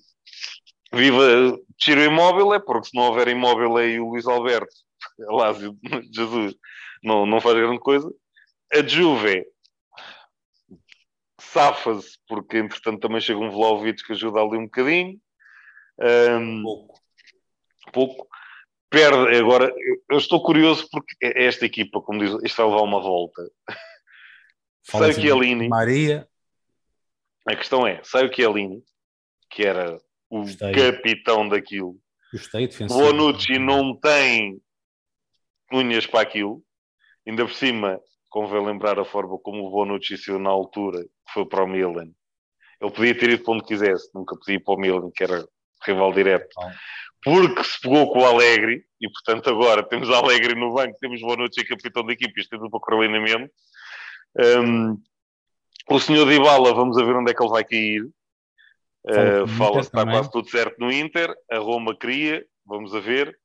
[0.92, 4.72] viva tiro imóvel, é porque se não houver imóvel aí o Luís Alberto,
[5.18, 5.76] Lásio,
[6.12, 6.54] Jesus,
[7.02, 8.12] não, não faz grande coisa.
[8.72, 9.46] A Juve
[11.40, 15.18] safa-se, porque entretanto também chega um Vlaovic que ajuda ali um bocadinho.
[16.00, 17.00] Um, pouco.
[17.92, 18.28] Pouco
[18.90, 19.36] perde.
[19.36, 19.72] Agora,
[20.10, 23.42] eu estou curioso porque esta equipa, como diz, isto vai levar uma volta.
[24.82, 25.68] Sai o Chiellini.
[25.68, 26.26] Maria.
[27.46, 28.82] A questão é, sai o Chiellini,
[29.50, 29.98] que era
[30.30, 30.72] o Gostei.
[30.72, 31.96] capitão daquilo.
[32.32, 34.60] Gostei, O Bonucci não tem
[35.72, 36.62] unhas para aquilo.
[37.26, 41.46] Ainda por cima, convém lembrar a forma como o Bonucci saiu na altura, que foi
[41.46, 42.10] para o Milan.
[42.80, 45.46] Ele podia ter ido para onde quisesse, nunca podia ir para o Milan, que era
[45.84, 46.54] rival direto
[47.22, 51.64] porque se pegou com o Alegre, e portanto agora temos Alegre no banco, temos Bonucci
[51.64, 53.52] capitão da equipe, isto é tudo para coordenamento.
[54.38, 54.96] Um,
[55.90, 58.02] o senhor Dybala, vamos a ver onde é que ele vai cair.
[59.04, 63.36] Uh, Fala-se está quase tudo certo no Inter, a Roma cria, vamos a ver.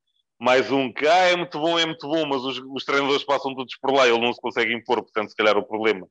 [0.43, 3.55] Mais um que ah, é muito bom, é muito bom, mas os, os treinadores passam
[3.55, 6.07] todos por lá, ele não se consegue impor, portanto, se calhar o problema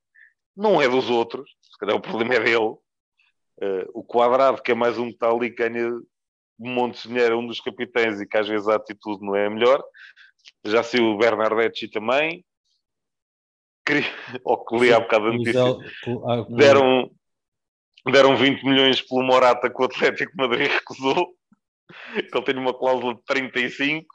[0.56, 2.76] não é dos outros, se calhar o problema é dele.
[3.60, 5.90] Uh, o quadrado, que é mais um que está ali, ganha
[6.58, 9.50] Montes Dinheiro é um dos capitães e que às vezes a atitude não é a
[9.50, 9.82] melhor.
[10.64, 12.44] Já saiu o Bernardetti também.
[14.44, 15.76] Ou que li há bocado a notícia.
[16.50, 17.10] Deram,
[18.10, 21.34] deram 20 milhões pelo Morata que o Atlético Madrid recusou.
[22.14, 24.06] Ele tem uma cláusula de 35.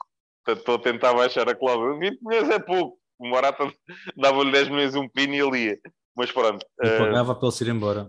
[0.52, 1.98] Estou a tentar baixar a cláusula.
[1.98, 2.98] 20 milhões é pouco.
[3.18, 3.70] O Morata
[4.16, 5.78] dava-lhe 10 milhões um pino e ele ia.
[6.16, 6.64] Mas pronto.
[6.82, 8.08] E pagava uh, para ele se ir embora.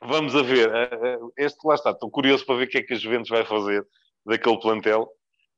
[0.00, 0.70] Vamos a ver.
[0.72, 1.90] Eh, este lá está.
[1.90, 3.86] Estou curioso para ver o que é que a Juventus vai fazer
[4.24, 5.08] daquele plantel.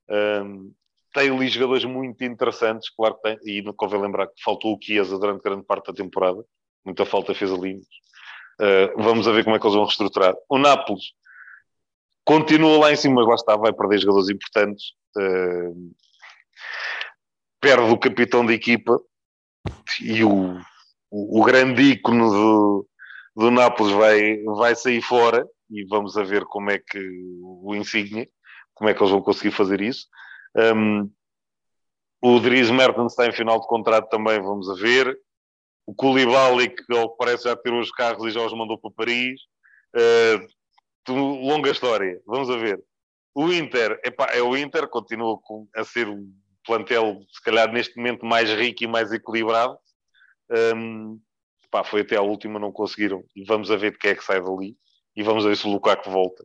[0.09, 0.73] Um,
[1.13, 4.79] tem ali jogadores muito interessantes, claro que tem, e não convém lembrar que faltou o
[4.81, 6.43] Chiesa durante grande parte da temporada.
[6.85, 7.75] Muita falta fez ali.
[8.61, 10.35] Uh, vamos a ver como é que eles vão reestruturar.
[10.49, 11.13] O Nápoles
[12.25, 14.93] continua lá em cima, mas lá está, vai perder jogadores importantes.
[15.17, 15.93] Uh,
[17.61, 18.99] perde o capitão da equipa
[20.01, 20.59] e o
[21.11, 22.89] o, o grande ícone do,
[23.35, 26.99] do Nápoles vai, vai sair fora e vamos a ver como é que
[27.43, 28.31] o Insigne,
[28.75, 30.07] como é que eles vão conseguir fazer isso.
[30.57, 31.11] Um,
[32.23, 35.17] o Dries Mertens está em final de contrato também, vamos a ver.
[35.87, 38.91] O Koulibaly, que ao que parece já tirou os carros e já os mandou para
[38.91, 39.41] Paris.
[39.95, 40.47] Uh,
[41.09, 42.83] longa história, vamos a ver.
[43.35, 46.27] O Inter, epá, é o Inter, continua com, a ser o
[46.65, 49.79] plantel, se calhar neste momento, mais rico e mais equilibrado.
[50.75, 51.21] Um,
[51.65, 53.25] epá, foi até a última, não conseguiram.
[53.35, 54.77] E vamos a ver de quem é que sai dali.
[55.17, 56.45] E vamos a ver se o Lukaku volta.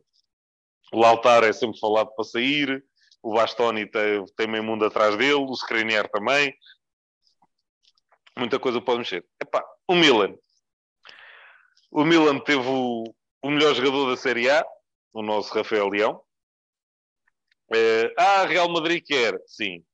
[0.92, 2.84] O Lautaro é sempre falado para sair
[3.26, 6.56] o Bastoni tem, tem meio mundo atrás dele, o Skriniar também.
[8.38, 9.26] Muita coisa pode mexer.
[9.42, 10.36] Epá, o Milan.
[11.90, 13.02] O Milan teve o,
[13.42, 14.64] o melhor jogador da Série A,
[15.12, 16.20] o nosso Rafael Leão.
[17.74, 19.84] É, ah, Real Madrid quer, sim.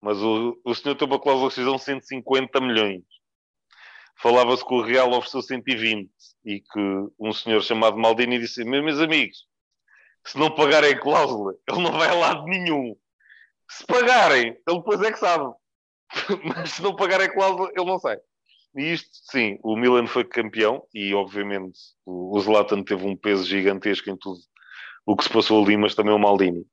[0.00, 3.02] Mas o, o senhor tem uma cláusula de rescisão de 150 milhões.
[4.18, 6.10] Falava-se que o Real ofereceu 120
[6.44, 6.80] e que
[7.18, 9.46] um senhor chamado Maldini disse: Meus amigos,
[10.24, 12.96] se não pagarem a cláusula, ele não vai a lado nenhum.
[13.68, 15.52] Se pagarem, ele depois é que sabe.
[16.44, 18.18] Mas se não pagarem a cláusula, ele não sai.
[18.76, 24.10] E isto, sim, o Milan foi campeão e, obviamente, o Zlatan teve um peso gigantesco
[24.10, 24.38] em tudo
[25.06, 26.66] o que se passou ali, mas também o Maldini.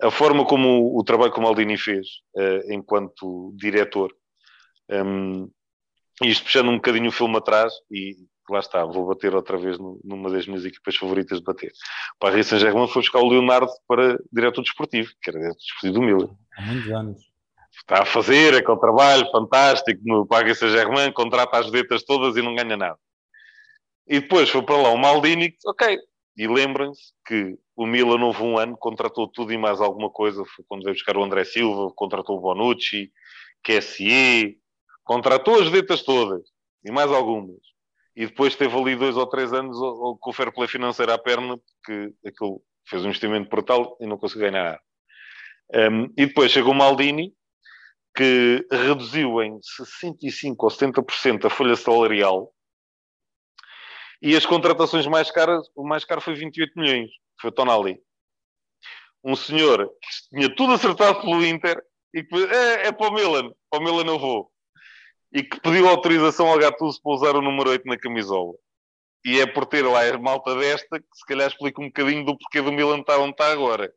[0.00, 2.06] A forma como o, trabalho que o Maldini fez
[2.36, 4.14] uh, enquanto diretor,
[4.88, 5.48] um, ehm,
[6.22, 8.16] isto puxando um bocadinho o filme atrás, e
[8.48, 11.72] lá está, vou bater outra vez numa das minhas equipas favoritas de bater.
[12.16, 16.02] O Paris Saint-Germain foi buscar o Leonardo para diretor desportivo, que era diretor desportivo do
[16.02, 16.36] Milan.
[16.56, 17.29] Há muitos anos.
[17.80, 22.54] Está a fazer aquele trabalho fantástico no Paris Saint-Germain, contrata as vedetas todas e não
[22.54, 22.98] ganha nada.
[24.06, 25.98] E depois foi para lá o Maldini, ok.
[26.36, 30.44] E lembrem-se que o Milan houve um ano, contratou tudo e mais alguma coisa.
[30.44, 33.10] Foi quando veio buscar o André Silva, contratou o Bonucci,
[33.62, 34.58] QSE,
[35.04, 36.42] contratou as vedetas todas
[36.84, 37.60] e mais algumas
[38.20, 39.76] e depois teve ali dois ou três anos
[40.20, 44.18] com o fair play financeiro à perna, porque aquilo fez um investimento brutal e não
[44.18, 44.80] conseguiu ganhar nada.
[45.90, 47.32] Um, e depois chegou o Maldini,
[48.14, 52.52] que reduziu em 65% ou 70% a folha salarial,
[54.22, 57.98] e as contratações mais caras, o mais caro foi 28 milhões, foi o Tonali.
[59.24, 61.82] Um senhor que tinha tudo acertado pelo Inter,
[62.12, 64.50] e que é, é para o Milan, para o Milan eu vou
[65.32, 68.54] e que pediu autorização ao Gattuso para usar o número 8 na camisola.
[69.24, 72.36] E é por ter lá a malta desta que se calhar explica um bocadinho do
[72.36, 73.92] porquê do Milan estar onde está agora.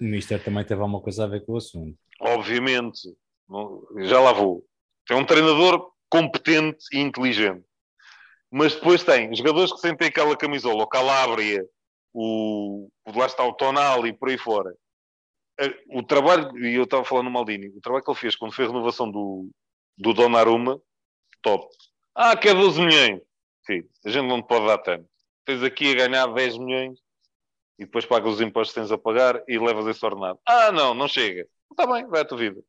[0.00, 1.98] O Mister também teve alguma coisa a ver com o assunto.
[2.20, 3.14] Obviamente.
[4.04, 4.64] Já lá vou.
[5.10, 7.64] É um treinador competente e inteligente.
[8.50, 11.66] Mas depois tem jogadores que sentem aquela camisola, o Calabria,
[12.12, 14.74] o, o lá está o Tonal e por aí fora.
[15.88, 18.68] O trabalho, e eu estava falando no Maldini, o trabalho que ele fez quando fez
[18.68, 19.50] a renovação do,
[19.96, 20.80] do Donnarumma,
[21.40, 21.66] top.
[22.14, 23.22] Ah, quer 12 milhões.
[23.64, 25.08] Sim, a gente não pode dar tanto.
[25.44, 26.98] Tens aqui a ganhar 10 milhões
[27.78, 30.38] e depois pagas os impostos que tens a pagar e levas esse ordenado.
[30.46, 31.46] Ah, não, não chega.
[31.70, 32.62] Está bem, vai a tua vida.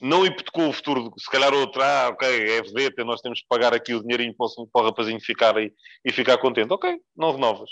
[0.00, 3.72] Não hipotecou o futuro, se calhar outro, ah, ok, é vedeta, nós temos que pagar
[3.72, 5.72] aqui o dinheirinho para o, para o rapazinho ficar aí
[6.04, 6.72] e ficar contente.
[6.72, 7.70] Ok, não renovas.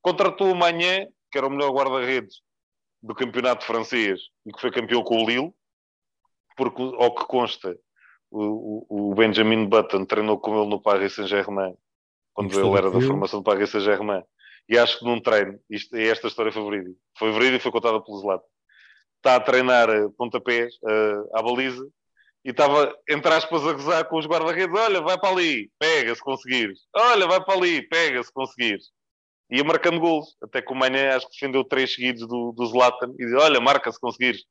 [0.00, 2.36] Contratou o Manhã, que era o melhor guarda-redes
[3.02, 5.52] do campeonato francês e que foi campeão com o Lille,
[6.56, 7.76] porque, ao que consta,
[8.30, 11.74] o, o Benjamin Button treinou com ele no Paris Saint-Germain,
[12.32, 14.22] quando ele era da formação do Paris Saint-Germain.
[14.68, 17.72] E acho que num treino, isto, é esta história foi verídica, foi verídica e foi
[17.72, 18.46] contada pelo Zlatan.
[19.24, 21.82] Está a treinar uh, pontapés uh, à baliza
[22.44, 26.20] e estava, entre aspas, a gozar com os guarda-redes: olha, vai para ali, pega se
[26.20, 26.80] conseguires.
[26.94, 28.90] Olha, vai para ali, pega se conseguires.
[29.50, 30.36] Ia marcando gols.
[30.42, 33.62] Até que o Mané acho que defendeu três seguidos do, do Zlatan e disse: olha,
[33.62, 34.42] marca se conseguires.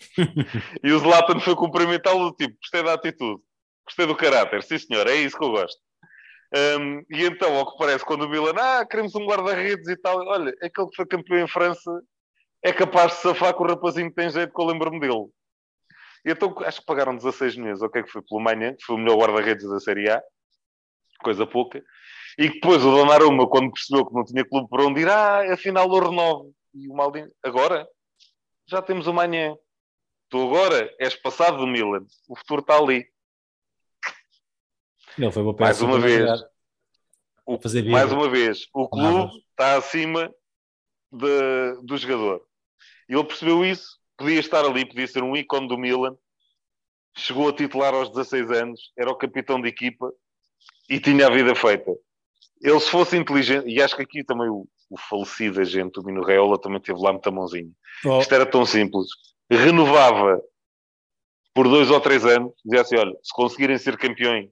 [0.82, 3.42] e o Zlatan foi cumprimentá-lo do tipo, gostei da atitude,
[3.84, 5.78] gostei do caráter, sim senhor, é isso que eu gosto.
[6.80, 10.18] Um, e então, ao que parece, quando o Milan, ah, queremos um guarda-redes e tal,
[10.26, 11.90] olha, aquele que foi campeão em França
[12.62, 15.28] é capaz de safar com o rapazinho que tem jeito que eu lembro-me dele.
[16.24, 18.22] E então, acho que pagaram 16 milhões, o que é que foi?
[18.22, 20.22] Pelo Manhã, que foi o melhor guarda-redes da Série A,
[21.22, 21.82] coisa pouca.
[22.36, 25.92] E depois o Donnarumma, quando percebeu que não tinha clube para onde ir, ah, afinal
[25.92, 26.54] eu renovo.
[26.74, 27.88] E o Maldini, agora?
[28.66, 29.56] Já temos o Manhã.
[30.28, 32.04] Tu agora és passado do Milan.
[32.28, 33.08] O futuro está ali.
[35.16, 36.40] Ele foi mais uma vez.
[37.46, 37.58] O,
[37.90, 40.30] mais uma vez, o clube está acima
[41.10, 42.42] de, do jogador.
[43.08, 46.16] E ele percebeu isso, podia estar ali, podia ser um ícone do Milan.
[47.16, 50.12] Chegou a titular aos 16 anos, era o capitão de equipa
[50.88, 51.90] e tinha a vida feita.
[52.62, 56.22] Ele, se fosse inteligente, e acho que aqui também o, o falecido agente, o Mino
[56.22, 57.70] Reola, também teve lá muita mãozinha.
[58.04, 58.18] Oh.
[58.18, 59.08] Isto era tão simples
[59.50, 60.42] renovava
[61.54, 64.50] por dois ou três anos, dizia assim: olha, se conseguirem ser campeões,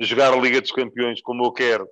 [0.00, 1.88] jogar a Liga dos Campeões como eu quero,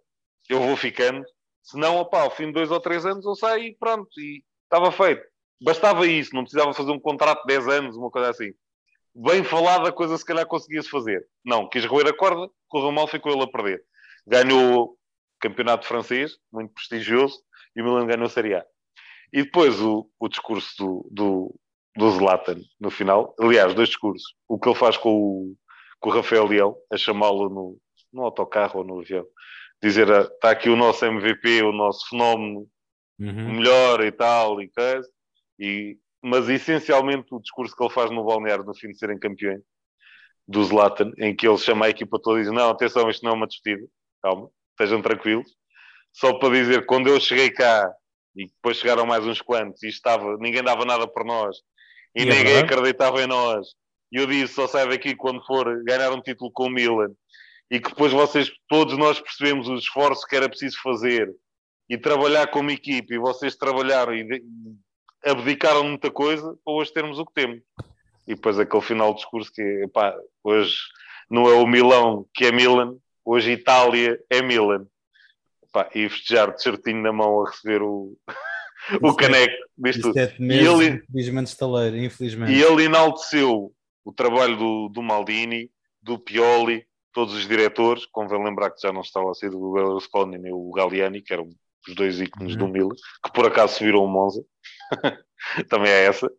[0.49, 1.25] eu vou ficando.
[1.65, 4.45] Se não, opá, ao fim de dois ou três anos eu saio e pronto, e
[4.65, 5.25] estava feito.
[5.63, 8.53] Bastava isso, não precisava fazer um contrato de 10 anos, uma coisa assim.
[9.15, 11.27] Bem falada coisa se calhar conseguia-se fazer.
[11.43, 13.83] Não, quis roer a corda, correu mal, ficou ele a perder.
[14.27, 14.97] Ganhou o
[15.41, 17.41] campeonato francês, muito prestigioso,
[17.75, 18.67] e o Milan ganhou a Série A.
[19.33, 21.61] E depois o, o discurso do, do,
[21.97, 23.35] do Zlatan no final.
[23.41, 24.35] Aliás, dois discursos.
[24.47, 25.57] O que ele faz com o,
[25.99, 27.79] com o Rafael Leão, a chamá-lo no,
[28.13, 29.25] no autocarro ou no avião.
[29.85, 32.67] Dizer, está ah, aqui o nosso MVP, o nosso fenómeno
[33.21, 33.57] uhum.
[33.57, 35.07] melhor e tal, e coisa.
[35.59, 39.61] E, mas essencialmente o discurso que ele faz no balneário no fim de serem campeões
[40.49, 43.33] do Zlatan, em que ele chama a equipa toda e diz: Não, atenção, isto não
[43.33, 43.87] é uma despedida,
[44.23, 45.55] calma, estejam tranquilos.
[46.15, 47.93] Só para dizer, quando eu cheguei cá
[48.35, 51.59] e depois chegaram mais uns quantos e estava, ninguém dava nada por nós
[52.17, 53.67] e, e ninguém é acreditava em nós.
[54.11, 57.13] E eu disse: só sai daqui quando for ganhar um título com o Milan.
[57.71, 61.35] E que depois vocês, todos nós percebemos os esforços que era preciso fazer
[61.89, 63.15] e trabalhar como equipe.
[63.15, 64.43] E vocês trabalharam e
[65.25, 67.61] abdicaram muita coisa para hoje termos o que temos.
[68.27, 70.77] E depois aquele final do discurso que pá, hoje
[71.31, 74.87] não é o Milão que é Milan, hoje Itália é Milan.
[75.73, 78.17] Pá, e festejar de certinho na mão a receber o,
[79.03, 80.19] o caneco disto tudo.
[80.19, 82.53] e ele, infelizmente, estaleiro, infelizmente.
[82.53, 83.73] E ele enalteceu
[84.05, 85.71] o trabalho do, do Maldini,
[86.01, 90.37] do Pioli, todos os diretores, convém lembrar que já não estava a ser o Berlusconi
[90.37, 91.49] nem o Galliani, que eram
[91.89, 92.59] os dois ícones uhum.
[92.59, 94.45] do Milan, que por acaso subiram o Monza.
[95.71, 96.31] Também é essa,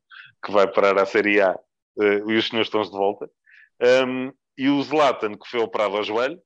[0.44, 3.30] que vai parar a Série A uh, e os senhores estão de volta.
[4.06, 6.40] Um, e o Zlatan, que foi operado ao joelho,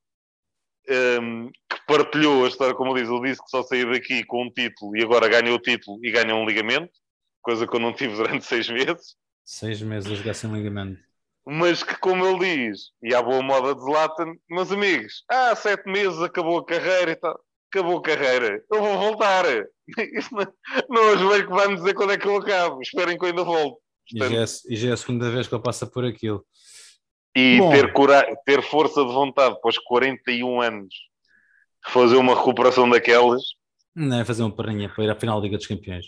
[1.21, 4.51] um, que partilhou a história, como diz, ele disse que só saiu daqui com um
[4.51, 6.91] título e agora ganha o título e ganha um ligamento,
[7.41, 9.15] coisa que eu não tive durante seis meses.
[9.43, 11.08] Seis meses a jogar sem ligamento.
[11.45, 15.89] Mas que, como ele diz, e à boa moda de Zlatan, meus amigos, há sete
[15.89, 17.39] meses acabou a carreira e tal.
[17.71, 19.45] Acabou a carreira, eu vou voltar.
[20.31, 20.45] Não,
[20.87, 22.79] não é o joelho que vai me dizer quando é que eu acabo.
[22.79, 23.79] Esperem que eu ainda volto.
[24.11, 26.45] Portanto, e, já é, e já é a segunda vez que ele passa por aquilo.
[27.35, 28.23] E ter, cura...
[28.45, 30.93] ter força de vontade após 41 anos
[31.87, 33.41] fazer uma recuperação daquelas.
[33.95, 36.05] Não é fazer uma perninha para ir à final da Liga dos Campeões.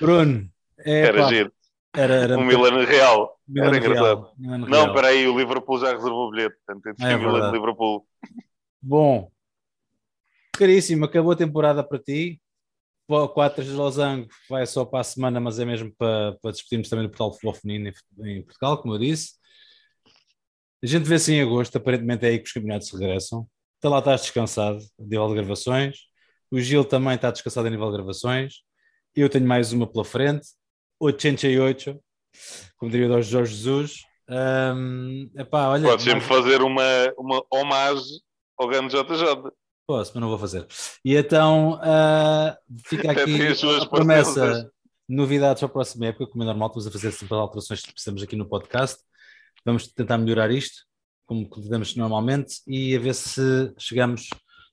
[0.00, 1.52] Bruno, é, era pá, giro.
[1.94, 3.38] Era, era um Milan Real.
[3.46, 4.30] Milan era engraçado.
[4.40, 4.58] Real.
[4.58, 6.56] Não, espera aí, o Liverpool já reservou o bilhete.
[6.64, 8.06] Portanto, é Milan Liverpool.
[8.80, 9.30] Bom,
[10.52, 12.40] caríssimo, acabou a temporada para ti.
[13.06, 17.04] 4 de Losango vai só para a semana, mas é mesmo para, para discutirmos também
[17.04, 19.32] do portal de futebol feminino em Portugal, como eu disse.
[20.82, 23.46] A gente vê-se em agosto, aparentemente é aí que os campeonatos regressam.
[23.76, 25.96] Está lá, estás descansado a nível de gravações.
[26.50, 28.62] O Gil também está descansado a nível de gravações.
[29.14, 30.46] Eu tenho mais uma pela frente.
[31.02, 32.00] 88,
[32.76, 34.02] como diria o Jorge Jesus.
[34.28, 38.20] Um, epá, olha, Podes sempre fazer uma, uma homagem
[38.56, 39.50] ao grande JJ.
[39.86, 40.66] Posso, mas não vou fazer.
[41.04, 42.56] E então uh,
[42.86, 43.48] fica aqui
[43.82, 44.70] a promessa,
[45.08, 47.92] novidades para a próxima época, como é normal, estamos a fazer sempre as alterações que
[47.92, 49.02] precisamos aqui no podcast.
[49.64, 50.84] Vamos tentar melhorar isto,
[51.26, 54.28] como fazemos normalmente, e a ver se chegamos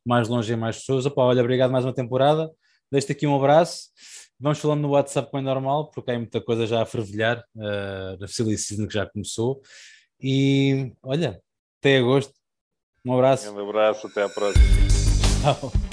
[0.05, 1.05] mais longe em mais pessoas.
[1.07, 2.49] Opa, olha, obrigado mais uma temporada.
[2.91, 3.89] Deixo-te aqui um abraço.
[4.39, 8.19] Vamos falando no WhatsApp como é normal, porque há muita coisa já a fervilhar uh,
[8.19, 9.61] na Silly Season que já começou.
[10.21, 11.41] E olha,
[11.79, 12.33] até agosto.
[13.05, 13.51] Um abraço.
[13.51, 14.63] Um abraço, até à próxima.
[15.41, 15.88] Tchau.